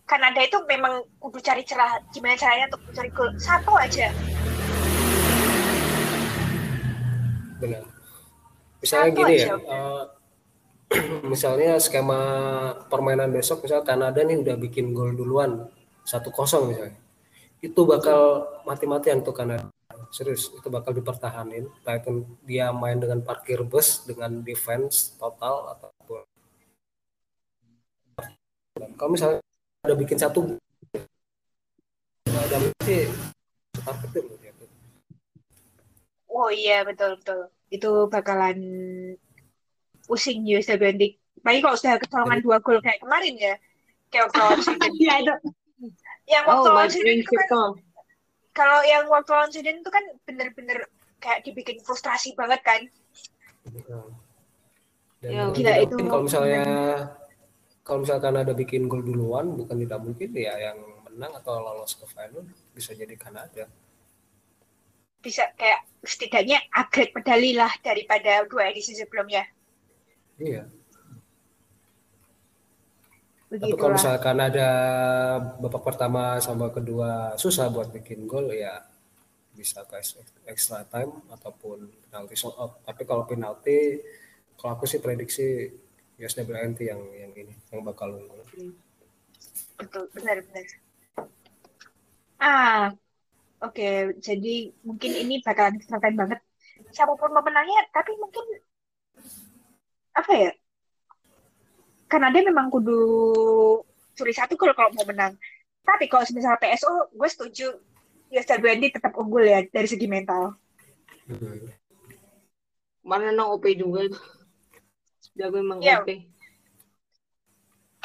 [0.08, 3.30] Kanada itu memang kudu cari celah, gimana caranya untuk mencari gol.
[3.36, 4.08] Satu aja.
[7.58, 7.82] benar
[8.78, 10.04] misalnya Satu gini aja ya eh,
[11.32, 12.20] misalnya skema
[12.88, 15.68] permainan besok misal Kanada nih udah bikin gol duluan
[16.06, 16.96] satu kosong misalnya
[17.58, 19.66] itu bakal mati-matian tuh Kanada
[20.14, 25.90] serius itu bakal dipertahanin baik itu dia main dengan parkir bus dengan defense total atau
[28.78, 29.42] Dan kalau misalnya
[29.82, 30.54] ada bikin satu
[32.30, 32.56] ada
[34.06, 34.68] betul dia tuh.
[36.28, 37.50] Oh iya, betul-betul.
[37.68, 38.58] Itu bakalan
[40.06, 41.18] pusing USWNT.
[41.42, 43.54] Apalagi kalau sudah kecolongan dua gol kayak kemarin ya.
[44.08, 44.92] Kayak waktu Sweden.
[45.02, 45.34] Iya itu.
[46.28, 47.48] Yang waktu Oh, lawan Sweden itu kan
[48.52, 50.78] kalau yang waktu lawan Sweden itu kan bener-bener
[51.18, 52.80] kayak dibikin frustrasi banget kan.
[55.18, 55.94] Dan Ya, gila tidak itu.
[55.98, 56.64] mungkin kalau misalnya
[57.82, 60.78] kalau misalkan ada bikin gol duluan bukan tidak mungkin ya yang
[61.10, 63.66] menang atau lolos ke final bisa jadi Kanada.
[65.18, 69.42] Bisa kayak setidaknya upgrade medali lah daripada dua edisi sebelumnya.
[70.38, 70.70] Iya.
[73.48, 74.68] Tapi kalau misalkan ada
[75.56, 78.84] babak pertama sama kedua susah buat bikin gol ya
[79.56, 79.98] bisa ke
[80.46, 82.78] extra time ataupun penalti shot out.
[82.84, 84.04] Tapi kalau penalti
[84.60, 85.66] kalau aku sih prediksi
[86.20, 88.42] USWNT yang yang ini yang bakal unggul.
[89.78, 90.66] Betul, benar-benar.
[92.42, 92.90] Ah,
[93.62, 94.18] oke.
[94.18, 96.40] Jadi mungkin ini bakalan keren banget.
[96.90, 98.44] Siapa pun pemenangnya, tapi mungkin
[100.14, 100.50] apa ya?
[102.08, 102.98] Kanada memang kudu
[104.16, 105.36] curi satu gol kalau mau menang.
[105.84, 107.66] Tapi kalau misalnya PSO, gue setuju
[108.28, 110.56] USWNT tetap unggul ya dari segi mental.
[111.28, 111.68] Hmm.
[113.04, 114.20] Kemarin nang OP juga itu.
[115.38, 116.04] Jago emang Iya.
[116.04, 116.08] OP.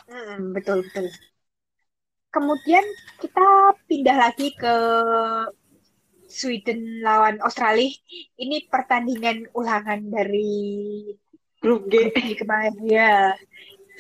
[0.08, 1.08] Hmm, betul betul.
[2.32, 2.86] Kemudian
[3.20, 4.76] kita pindah lagi ke
[6.28, 7.92] Sweden lawan Australia.
[8.40, 11.04] Ini pertandingan ulangan dari
[11.60, 12.12] Grup G.
[12.40, 12.76] kemarin.
[12.84, 13.36] Ya,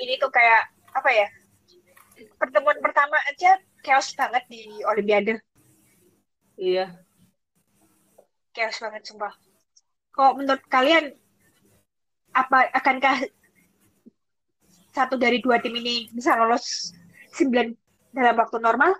[0.01, 1.27] ini tuh kayak apa ya?
[2.37, 5.41] Pertemuan pertama aja chaos banget di Olimpiade.
[6.57, 6.93] Iya.
[8.53, 9.33] Chaos banget sumpah.
[10.13, 11.13] Kok menurut kalian
[12.33, 13.25] apa akankah
[14.93, 16.93] satu dari dua tim ini bisa lolos
[17.33, 18.93] 9 dalam waktu normal?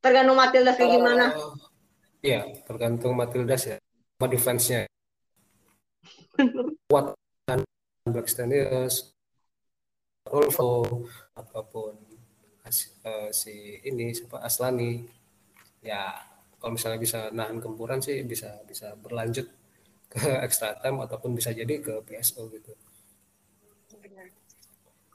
[0.00, 1.26] Tergantung Matilda kayak gimana.
[2.24, 3.76] Iya, tergantung Matildas ya.
[4.16, 4.80] Sama defense-nya.
[6.88, 7.12] Kuat
[8.02, 9.14] kan Black Stanius,
[10.26, 10.82] Rolfo,
[11.38, 11.94] ataupun
[12.66, 15.06] as- eh, si ini siapa Aslani.
[15.82, 16.10] Ya,
[16.58, 19.46] kalau misalnya bisa nahan gempuran sih bisa bisa berlanjut
[20.10, 22.74] ke extra time ataupun bisa jadi ke PSO gitu.
[24.02, 24.26] Benar.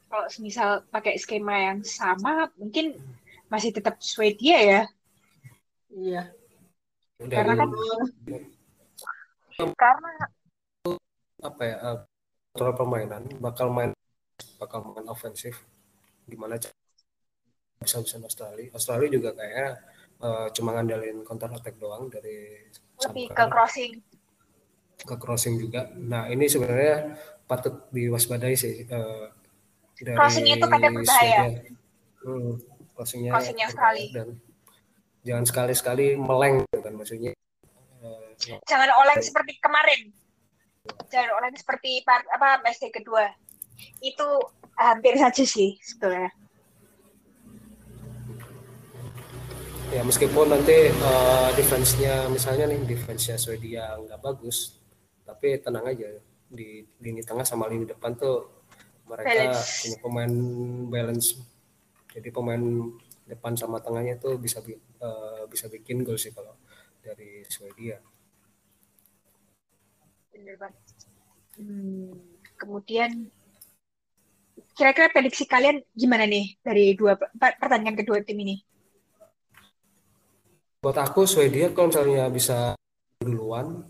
[0.07, 2.95] Kalau misal pakai skema yang sama, mungkin
[3.51, 4.81] masih tetap Swedia ya.
[5.91, 6.31] Iya.
[7.19, 7.69] Udah Karena kan
[9.75, 10.11] karena
[11.43, 11.77] apa ya
[12.57, 13.93] kontrol permainan bakal main
[14.57, 15.61] bakal main ofensif
[16.25, 16.73] gimana cara
[17.77, 19.77] bisa bisa Australia Australia juga kayaknya
[20.25, 22.65] eh, cuma ngandelin counter attack doang dari
[23.05, 23.93] lebih ke crossing.
[24.97, 27.13] ke crossing juga nah ini sebenarnya
[27.45, 29.25] patut diwaspadai sih eh,
[30.01, 31.41] dari Crossing itu kadang berbahaya.
[32.21, 32.53] Hmm,
[32.93, 34.09] crossingnya Crossingnya Australia.
[34.13, 34.27] dan
[35.25, 37.31] jangan sekali-sekali meleng gitu kan maksudnya.
[38.05, 40.13] Eh, Jangan oleng seperti kemarin.
[41.07, 43.29] Jangan oleng seperti part, apa day kedua.
[44.01, 44.27] Itu
[44.77, 46.29] hampir saja sih sebetulnya.
[49.87, 54.75] ya meskipun nanti eh, defense-nya misalnya nih defense-nya Swedia nggak bagus
[55.23, 56.11] tapi tenang aja
[56.47, 58.67] di lini tengah sama lini depan tuh
[59.07, 59.83] mereka Balance.
[59.83, 60.33] punya pemain
[60.91, 61.27] balance
[62.11, 62.63] jadi pemain
[63.27, 66.55] depan sama tengahnya tuh bisa bi- eh, bisa bikin gol sih kalau
[66.99, 67.99] dari Swedia
[70.37, 70.77] Bener banget.
[71.57, 72.13] Hmm,
[72.61, 73.33] kemudian
[74.77, 78.61] kira-kira prediksi kalian gimana nih dari dua per- pertandingan kedua tim ini?
[80.77, 82.77] buat aku Swedia kalau misalnya bisa
[83.17, 83.81] duluan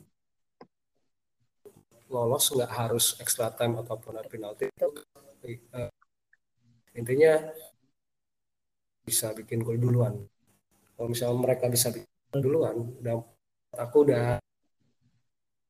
[2.08, 4.72] lolos nggak harus extra time ataupun penalti
[5.48, 5.92] Eh,
[6.98, 7.54] intinya
[9.06, 10.26] bisa bikin gol duluan
[10.98, 13.22] kalau misalnya mereka bisa bikin duluan udah
[13.78, 14.42] aku udah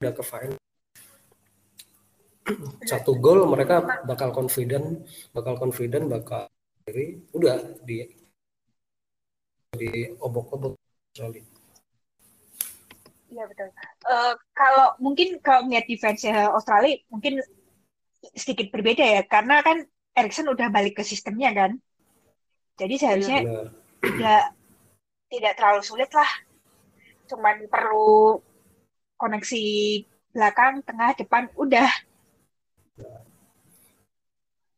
[0.01, 0.55] udah ke fine
[2.87, 5.03] satu gol mereka bakal confident
[5.35, 6.47] bakal confident bakal
[6.87, 8.07] diri udah di
[9.75, 10.79] di obok-obok
[11.11, 11.43] Australia.
[13.27, 13.69] Iya betul.
[14.07, 17.43] Eh, kalau mungkin kalau melihat defense Australia mungkin
[18.33, 19.83] sedikit berbeda ya karena kan
[20.15, 21.71] Erikson udah balik ke sistemnya kan.
[22.77, 23.67] Jadi seharusnya Benar.
[24.01, 24.43] tidak
[25.27, 26.31] tidak terlalu sulit lah.
[27.27, 28.39] Cuman perlu
[29.19, 29.65] koneksi
[30.31, 31.89] belakang, tengah, depan, udah.
[32.97, 33.21] Udah.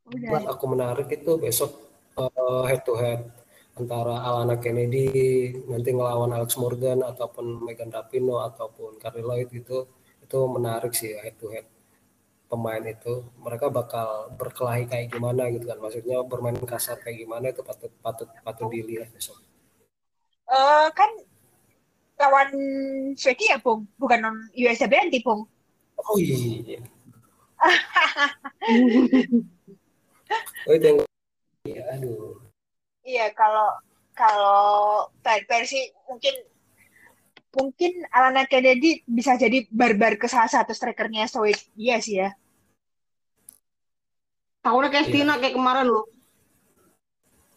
[0.10, 1.72] buat aku menarik itu besok
[2.18, 3.22] eh, head to head
[3.78, 9.88] antara Alana Kennedy nanti ngelawan Alex Morgan ataupun Megan Rapinoe ataupun Carly Lloyd gitu
[10.20, 11.64] itu menarik sih head to head
[12.50, 17.62] pemain itu mereka bakal berkelahi kayak gimana gitu kan maksudnya bermain kasar kayak gimana itu
[17.62, 19.38] patut patut patut dilihat besok
[20.50, 21.10] Eh, kan
[22.18, 22.50] lawan
[23.14, 23.86] Swedia, Bung.
[24.02, 25.46] Bukan non USWNT, Bung.
[26.00, 26.82] oh iya
[30.68, 30.98] oh itu yang
[31.68, 32.40] ya, aduh
[33.10, 33.74] Iya, kalau
[34.14, 36.36] kalau versi mungkin
[37.50, 42.30] mungkin Alana Kennedy bisa jadi barbar ke salah satu strikernya Swedia sih ya.
[44.62, 45.10] Tahunnya kayak Iya.
[45.10, 46.06] Stina kayak kemarin loh.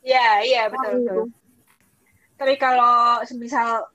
[0.01, 1.25] Iya, iya betul betul.
[2.41, 3.93] Tapi kalau semisal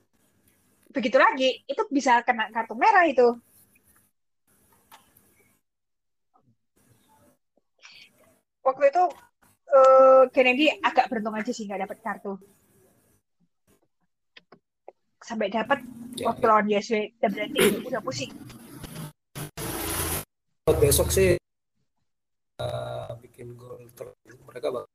[0.94, 3.34] begitu lagi, itu bisa kena kartu merah itu.
[8.78, 9.06] Waktu itu
[9.74, 12.38] eh, Kennedy agak beruntung aja sih nggak dapat kartu.
[15.18, 15.82] Sampai dapat
[16.14, 18.30] ya, waktu lawan YSW dan berarti udah pusing.
[20.68, 21.40] buat besok sih
[22.62, 24.14] eh, bikin gol ter
[24.46, 24.86] mereka bakal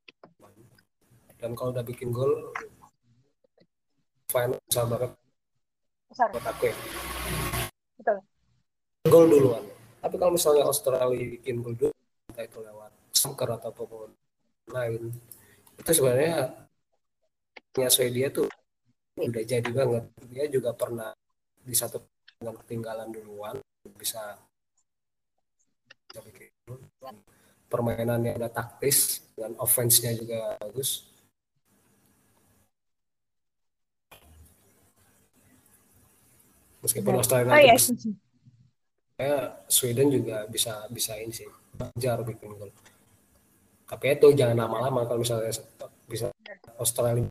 [1.41, 2.53] dan kalau udah bikin gol
[4.29, 5.11] final bisa banget
[6.13, 6.75] buat aku ya
[7.97, 8.17] Betul.
[9.09, 9.65] gol duluan
[9.97, 11.91] tapi kalau misalnya Australia bikin gol dulu
[12.29, 12.92] entah itu lewat
[13.23, 14.11] soccer atau apa pun
[14.75, 15.15] lain.
[15.79, 16.67] Itu sebenarnya
[17.71, 18.51] punya Swedia tuh
[19.15, 20.03] udah jadi banget.
[20.27, 21.15] Dia juga pernah
[21.63, 22.03] di satu
[22.35, 23.55] dengan ketinggalan duluan
[23.95, 24.35] bisa
[26.11, 26.77] gol.
[27.71, 31.09] permainannya ada taktis dan offense-nya juga bagus.
[36.85, 37.79] Meskipun Australia Oh iya,
[39.17, 42.69] saya Sweden juga bisa bisa ini sih belajar bikin gol
[43.93, 45.53] tapi itu jangan lama-lama kalau misalnya
[46.09, 46.33] bisa
[46.81, 47.29] Australia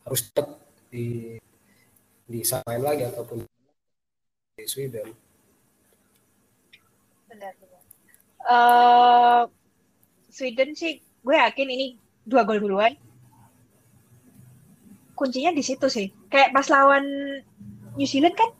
[0.00, 0.56] harus tetap
[0.88, 1.36] di
[2.24, 3.44] disamain lagi ataupun
[4.56, 5.12] di Sweden
[7.28, 7.82] Benar, benar.
[8.42, 9.42] Eh,
[10.34, 11.86] Sweden sih, gue yakin ini
[12.26, 12.90] dua gol duluan.
[15.14, 16.10] Kuncinya di situ sih.
[16.26, 17.06] Kayak pas lawan
[17.94, 18.50] New Zealand kan,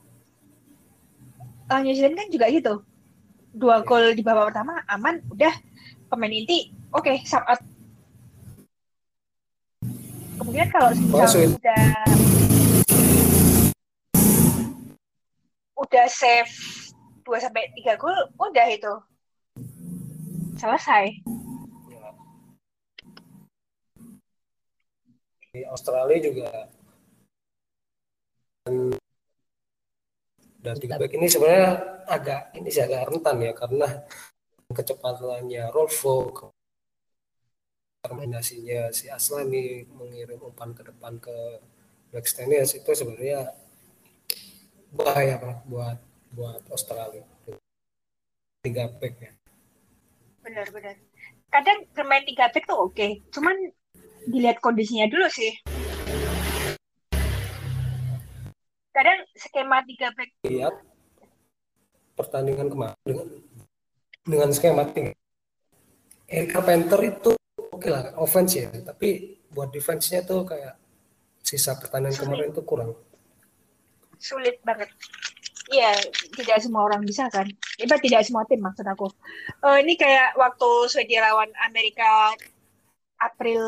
[1.66, 2.74] lawan New Zealand kan juga gitu.
[3.50, 3.86] Dua Iya.
[3.90, 5.50] gol di babak pertama aman, udah
[6.10, 7.62] pemain inti, oke, sub out.
[10.42, 11.06] Kemudian kalau Sweden.
[11.06, 11.86] misalnya udah
[15.78, 16.54] udah save
[17.22, 18.94] 2 sampai 3 gol, udah itu.
[20.58, 21.14] Selesai.
[25.50, 26.50] Di Australia juga
[28.66, 28.94] dan,
[30.62, 31.70] dan tiga back ini sebenarnya
[32.06, 33.88] agak ini sih agak rentan ya karena
[34.70, 35.70] kecepatannya.
[35.74, 36.30] Rolfo
[38.00, 41.60] terminasinya si Aslani mengirim umpan ke depan ke
[42.10, 43.52] backstairs itu sebenarnya
[44.90, 45.98] bahaya banget buat
[46.32, 47.26] buat Australia.
[48.64, 49.32] Tiga back ya.
[50.40, 50.96] Benar-benar.
[51.50, 53.06] kadang bermain tiga back tuh oke.
[53.34, 53.56] Cuman
[54.30, 55.52] dilihat kondisinya dulu sih.
[58.90, 60.74] Kadang skema tiga back lihat
[62.14, 62.96] pertandingan kemarin.
[63.02, 63.28] dengan
[64.24, 65.12] dengan skema tiga
[66.30, 70.78] Eric Carpenter itu oke lah offense ya tapi buat defense-nya tuh kayak
[71.42, 72.94] sisa pertandingan kemarin itu kurang
[74.20, 74.90] sulit banget
[75.70, 75.94] Iya,
[76.34, 77.46] tidak semua orang bisa kan.
[77.78, 79.06] Iba tidak semua tim maksud aku.
[79.62, 82.34] Eh, ini kayak waktu Swedia lawan Amerika
[83.22, 83.62] April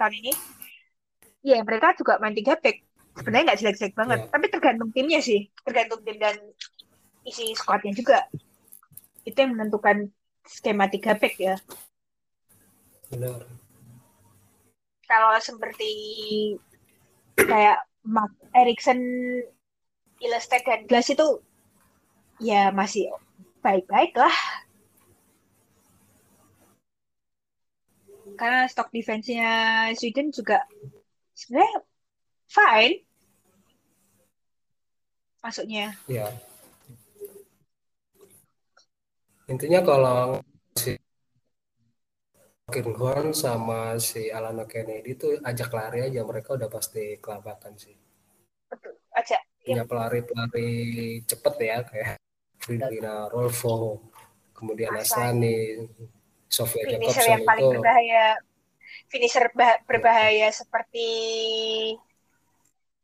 [0.00, 0.32] tahun ini.
[1.44, 2.80] Iya, mereka juga main tiga back.
[3.12, 4.30] Sebenarnya nggak jelek-jelek banget, Iya.
[4.32, 6.36] tapi tergantung timnya sih, tergantung tim dan
[7.28, 8.24] isi squadnya juga.
[9.26, 10.14] Itu yang menentukan
[10.46, 11.58] skema tiga back ya.
[13.10, 13.42] benar
[15.06, 15.90] Kalau seperti
[17.38, 18.98] kayak Mark Erikson,
[20.18, 21.42] Ilestedt dan Glass itu
[22.42, 23.10] ya masih
[23.62, 24.34] baik-baik lah.
[28.34, 29.50] Karena stok defense-nya
[29.94, 30.66] Sweden juga
[31.34, 31.82] sebenarnya
[32.50, 32.96] fine.
[35.42, 35.94] Masuknya.
[36.10, 36.26] ya
[39.46, 40.42] intinya kalau
[40.74, 40.98] si
[42.66, 47.94] Horn sama si Alana Kennedy itu ajak lari aja mereka udah pasti kelabakan sih
[48.66, 48.98] Betul.
[49.14, 49.38] Aja.
[49.62, 50.70] punya pelari-pelari
[51.26, 52.18] cepet ya kayak
[52.58, 54.02] Fridolina Rolfo
[54.56, 54.90] kemudian.
[54.96, 55.86] Aslani
[56.48, 58.26] Sofia Finisher Jacobson yang paling itu berbahaya.
[59.06, 61.08] Finisher bah- berbahaya seperti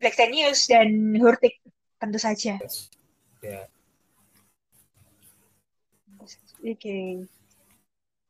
[0.02, 1.62] Black Stenius dan Hurtig
[2.00, 2.58] tentu saja.
[3.42, 3.62] ya
[6.62, 7.26] Oke.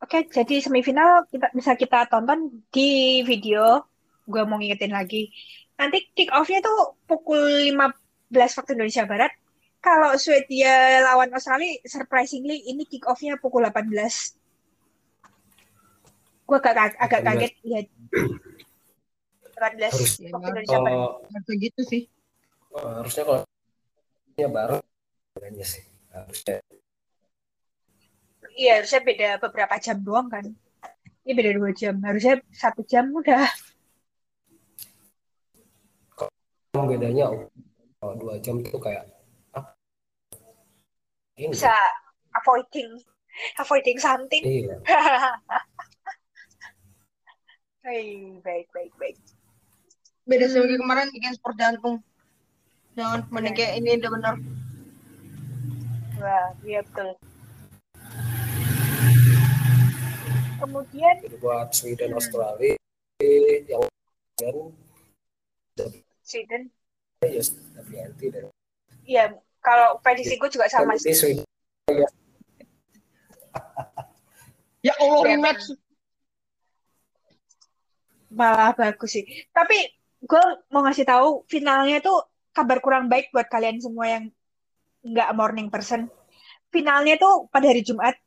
[0.03, 3.87] Oke, jadi semifinal kita bisa kita tonton di video.
[4.27, 5.31] Gue mau ngingetin lagi.
[5.79, 9.33] Nanti kick off-nya tuh pukul 15 waktu Indonesia Barat.
[9.83, 13.91] Kalau Swedia lawan Australia, surprisingly ini kick off-nya pukul 18.
[16.47, 17.27] Gue agak, agak 18.
[17.27, 17.87] kaget lihat
[19.55, 20.13] 18 Harus.
[20.19, 20.91] waktu Indonesia Barat.
[20.91, 22.03] kalau Harusnya gitu sih.
[22.73, 23.43] eh, harusnya kalau
[24.33, 24.49] ya
[25.37, 26.57] kayaknya sih harusnya
[28.53, 30.45] Iya, harusnya beda beberapa jam doang kan.
[31.25, 31.97] Ini beda dua jam.
[32.05, 33.49] Harusnya satu jam udah.
[36.73, 37.29] Emang bedanya
[38.01, 39.05] kalau dua jam tuh kayak
[39.53, 39.77] apa
[41.37, 41.73] ini Bisa
[42.33, 42.97] avoiding
[43.61, 44.43] avoiding something.
[44.45, 44.77] iya
[47.83, 49.19] Hei, baik, baik, baik.
[50.23, 51.99] Beda kayak kemarin bikin sport jantung.
[52.95, 54.35] Jangan mending kayak ini udah bener.
[56.23, 57.19] Wah, iya betul.
[60.63, 62.79] Kemudian, buat Sweden Australia
[63.67, 63.83] yang
[65.75, 65.91] dan
[66.23, 66.63] Sweden.
[67.23, 67.43] ya
[67.83, 68.45] WNT dan
[69.03, 69.25] Iya,
[69.59, 71.15] kalau prediksi gue juga sama sih.
[71.15, 71.43] Sweden
[74.83, 75.65] Ya Allah, Iya, rematch.
[78.35, 79.25] Malah bagus sih.
[79.55, 79.79] Tapi
[80.23, 80.45] gue
[80.75, 84.25] mau ngasih tahu finalnya tuh kabar kurang baik buat kalian semua yang
[85.07, 86.11] nggak morning person.
[86.75, 88.19] Finalnya tuh pada hari Jumat.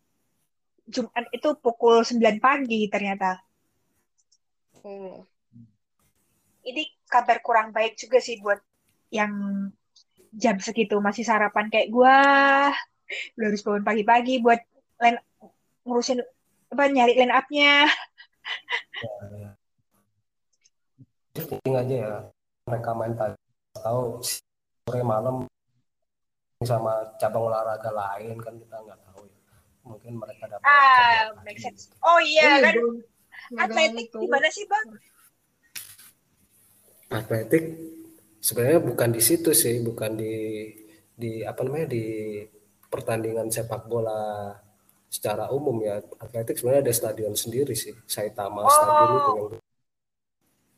[0.86, 3.42] Jumat itu pukul 9 pagi ternyata.
[4.86, 5.26] Oh.
[6.66, 8.62] Ini kabar kurang baik juga sih buat
[9.10, 9.34] yang
[10.36, 12.20] jam segitu masih sarapan kayak gua.
[13.38, 14.62] Udah harus bangun pagi-pagi buat
[15.02, 15.22] line,
[15.86, 16.22] ngurusin
[16.74, 17.90] apa nyari line up-nya.
[21.36, 22.16] penting aja ya
[22.64, 23.36] mereka main pagi
[23.76, 25.44] tahu sore malam
[26.64, 29.05] sama cabang olahraga lain kan kita nggak ya
[29.86, 31.94] mungkin mereka dapat Ah, make sense.
[32.02, 32.96] Oh iya kan, belum.
[33.56, 34.88] atletik di mana sih bang?
[37.08, 37.64] atletik
[38.40, 40.34] sebenarnya bukan di situ sih bukan di
[41.14, 42.04] di apa namanya di
[42.86, 44.52] pertandingan sepak bola
[45.08, 48.68] secara umum ya atletik sebenarnya ada stadion sendiri sih Saitama Oh.
[48.68, 49.50] Stadium itu yang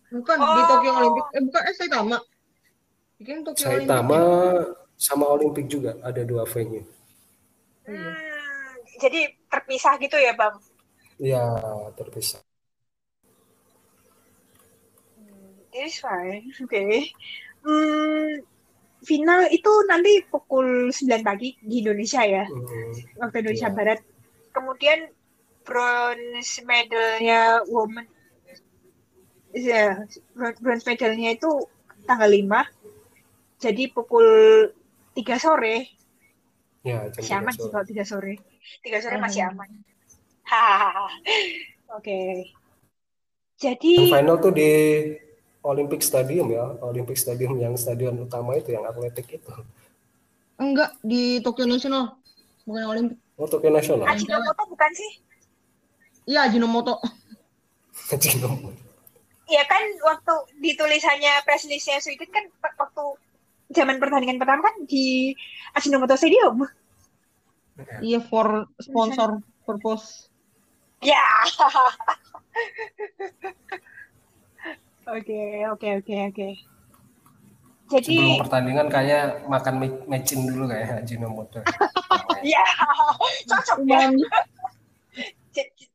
[0.10, 0.47] Bukan Oh.
[0.49, 1.26] di Tokyo Olympic.
[1.30, 2.18] Eh bukan eh Saitama.
[3.18, 4.68] Bikin Tokyo Saitama Olympic.
[4.95, 6.84] sama Olimpik juga ada dua venue
[7.84, 7.95] Iya.
[8.03, 8.16] Hmm,
[9.04, 9.20] jadi
[9.52, 10.56] terpisah gitu ya bang?
[11.30, 11.43] ya
[11.98, 12.41] terpisah
[15.74, 16.84] It's fine, oke.
[17.66, 18.28] Hmm,
[19.10, 22.91] final itu nanti pukul 9 pagi di Indonesia ya, Hmm,
[23.22, 23.78] waktu Indonesia Iya.
[23.78, 24.00] Barat.
[24.56, 25.00] Kemudian
[25.68, 28.06] bronze medalnya woman,
[29.54, 31.50] ya, bron- bronze medalnya itu
[32.08, 32.62] tanggal 5.
[33.64, 34.28] Jadi pukul
[35.18, 35.76] 3 sore,
[36.88, 36.98] ya
[37.38, 38.34] aman tiga sih kalau 3 sore.
[38.84, 39.51] 3 sore masih Hmm.
[39.57, 39.70] aman.
[40.43, 41.05] Hahaha.
[41.97, 42.18] Oke.
[43.57, 44.72] Yang Jadi, final tuh di
[45.65, 49.51] Olympic Stadium ya, Olympic Stadium yang stadion utama itu yang atletik itu.
[50.55, 52.15] Enggak di Tokyo National.
[52.63, 53.18] Bukan Olympic.
[53.38, 54.05] Oh, Tokyo Nasional.
[54.05, 55.11] Ajinomoto bukan sih?
[56.26, 56.97] Iya, Ajinomoto.
[58.13, 58.74] Ajinomoto.
[59.47, 63.03] Ya kan waktu di tulisannya press listnya Sweden kan waktu
[63.72, 65.34] zaman pertandingan pertama kan di
[65.74, 66.61] Ajinomoto Stadium.
[68.02, 70.30] Iya, for sponsor purpose.
[71.02, 71.22] Ya.
[75.08, 76.48] Oke, oke, oke, oke.
[77.88, 81.64] Jadi, Sebelum pertandingan kayak makan mecin dulu kayak Ajinomoto.
[82.44, 82.66] ya
[83.48, 84.12] cocok ya.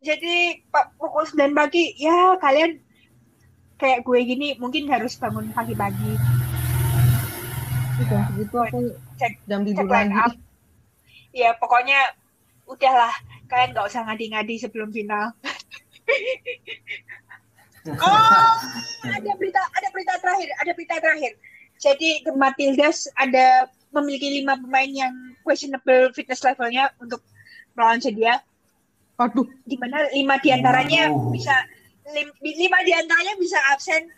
[0.00, 2.80] Jadi Pak pukul 9 pagi, ya kalian
[3.76, 6.16] kayak gue gini mungkin harus bangun pagi-pagi.
[8.08, 8.80] jam segitu aku
[9.20, 10.16] Cek, jam tidur lagi.
[10.16, 10.32] up.
[11.32, 12.12] Ya pokoknya
[12.68, 13.12] udahlah
[13.48, 15.32] kalian nggak usah ngadi-ngadi sebelum final.
[18.04, 18.54] oh,
[19.04, 21.32] ada berita, ada berita terakhir, ada berita terakhir.
[21.82, 25.12] Jadi The Matildas ada memiliki lima pemain yang
[25.42, 27.20] questionable fitness levelnya untuk
[27.74, 28.40] melawan Sedia.
[29.20, 31.30] Aduh, di mana lima di antaranya Waduh.
[31.34, 31.54] bisa
[32.16, 34.08] lim- lima di antaranya bisa absen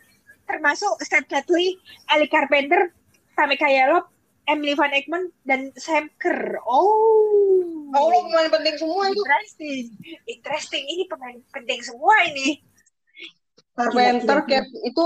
[0.44, 1.80] termasuk Stan Bradley,
[2.12, 2.92] Ali Carpenter,
[3.34, 4.12] Tamika Yalop,
[4.44, 6.60] Emily Van Egmond dan Sam Kerr.
[6.68, 9.22] Oh, Allah pemain penting semua itu.
[9.22, 9.84] interesting,
[10.28, 10.84] interesting.
[10.84, 12.60] Ini pemain penting semua ini.
[13.74, 15.04] Carpenter, Cap itu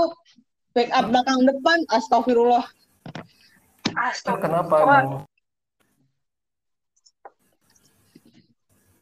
[0.75, 2.65] backup belakang depan, astagfirullah.
[3.97, 4.45] Astaga.
[4.45, 4.75] Kenapa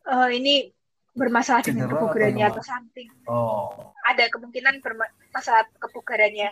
[0.07, 0.71] Oh, eh, ini
[1.11, 3.09] bermasalah dengan kebugarannya atau something.
[3.27, 6.47] Oh, ada kemungkinan bermasalah kebugarannya.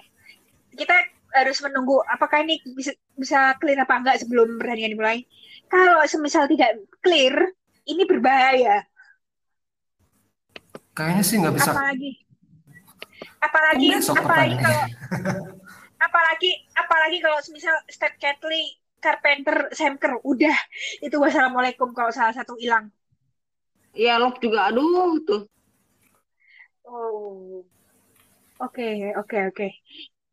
[0.75, 5.19] Kita harus menunggu apakah ini bisa bisa clear apa enggak sebelum pertandingan dimulai.
[5.67, 7.51] Kalau semisal tidak clear,
[7.89, 8.87] ini berbahaya.
[10.95, 11.75] kayaknya sih nggak bisa.
[11.75, 12.11] Apalagi
[13.43, 14.83] apalagi Besok apalagi kalau
[15.99, 20.55] apalagi apalagi kalau semisal Steph Catley, Carpenter, Sam Kerr, udah
[21.03, 22.89] itu wassalamualaikum kalau salah satu hilang.
[23.95, 25.43] Iya, Lop juga aduh tuh.
[26.83, 27.63] Oh.
[28.55, 29.67] Oke, oke, oke.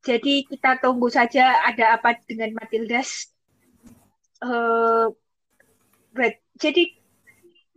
[0.03, 3.30] Jadi kita tunggu saja ada apa dengan Matildas.
[4.42, 5.07] Eh,
[6.11, 6.82] berat- jadi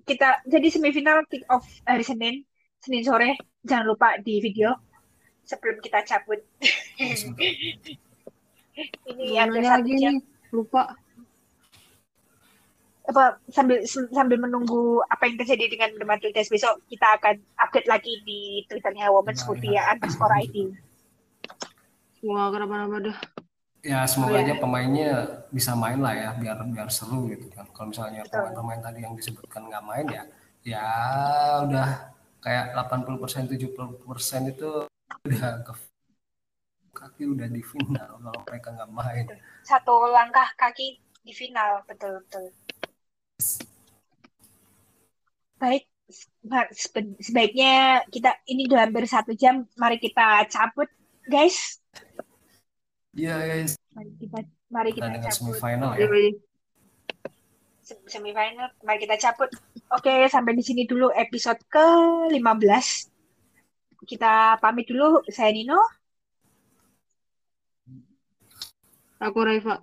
[0.05, 2.41] kita jadi semifinal kick off hari Senin,
[2.81, 3.37] Senin sore.
[3.65, 4.73] Jangan lupa di video
[5.45, 6.41] sebelum kita cabut.
[9.05, 10.13] Ini ada nanya satu lagi jam.
[10.19, 10.83] nih, lupa.
[13.05, 18.65] Apa sambil sambil menunggu apa yang terjadi dengan Matildas besok kita akan update lagi di
[18.65, 20.73] twitternya Women's Putih ya underscore ID.
[22.25, 23.17] Wah, kenapa-napa dah.
[23.85, 27.69] Ya semoga aja pemainnya bisa main lah ya biar biar seru gitu kan.
[27.69, 30.23] Kalau misalnya pemain-pemain tadi yang disebutkan nggak main ya
[30.65, 30.89] ya
[31.69, 32.09] udah
[32.41, 34.69] kayak 80% 70% itu
[35.29, 35.73] udah ke
[36.97, 39.25] kaki udah di final kalau mereka nggak main.
[39.61, 42.49] satu langkah kaki di final betul betul
[45.61, 45.85] baik
[47.21, 50.89] sebaiknya kita ini udah hampir satu jam mari kita cabut
[51.29, 51.81] guys
[53.15, 56.07] Iya guys, mari kita mari kita pertandingan cabut semifinal ya.
[57.85, 59.49] Se- semifinal mari kita cabut
[59.87, 61.87] oke sampai di sini dulu episode ke
[62.33, 62.35] 15
[64.05, 65.79] kita pamit dulu saya Nino
[69.15, 69.79] Aku Raifa.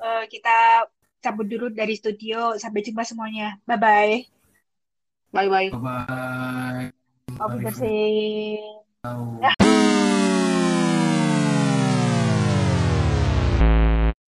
[0.00, 0.88] Eh, kita
[1.20, 4.24] cabut dulu dari studio sampai jumpa semuanya bye bye
[5.28, 5.68] Bye-bye.
[5.76, 6.88] Bye bye.
[7.36, 8.80] Auf Wiedersehen.
[9.04, 9.57] Ciao.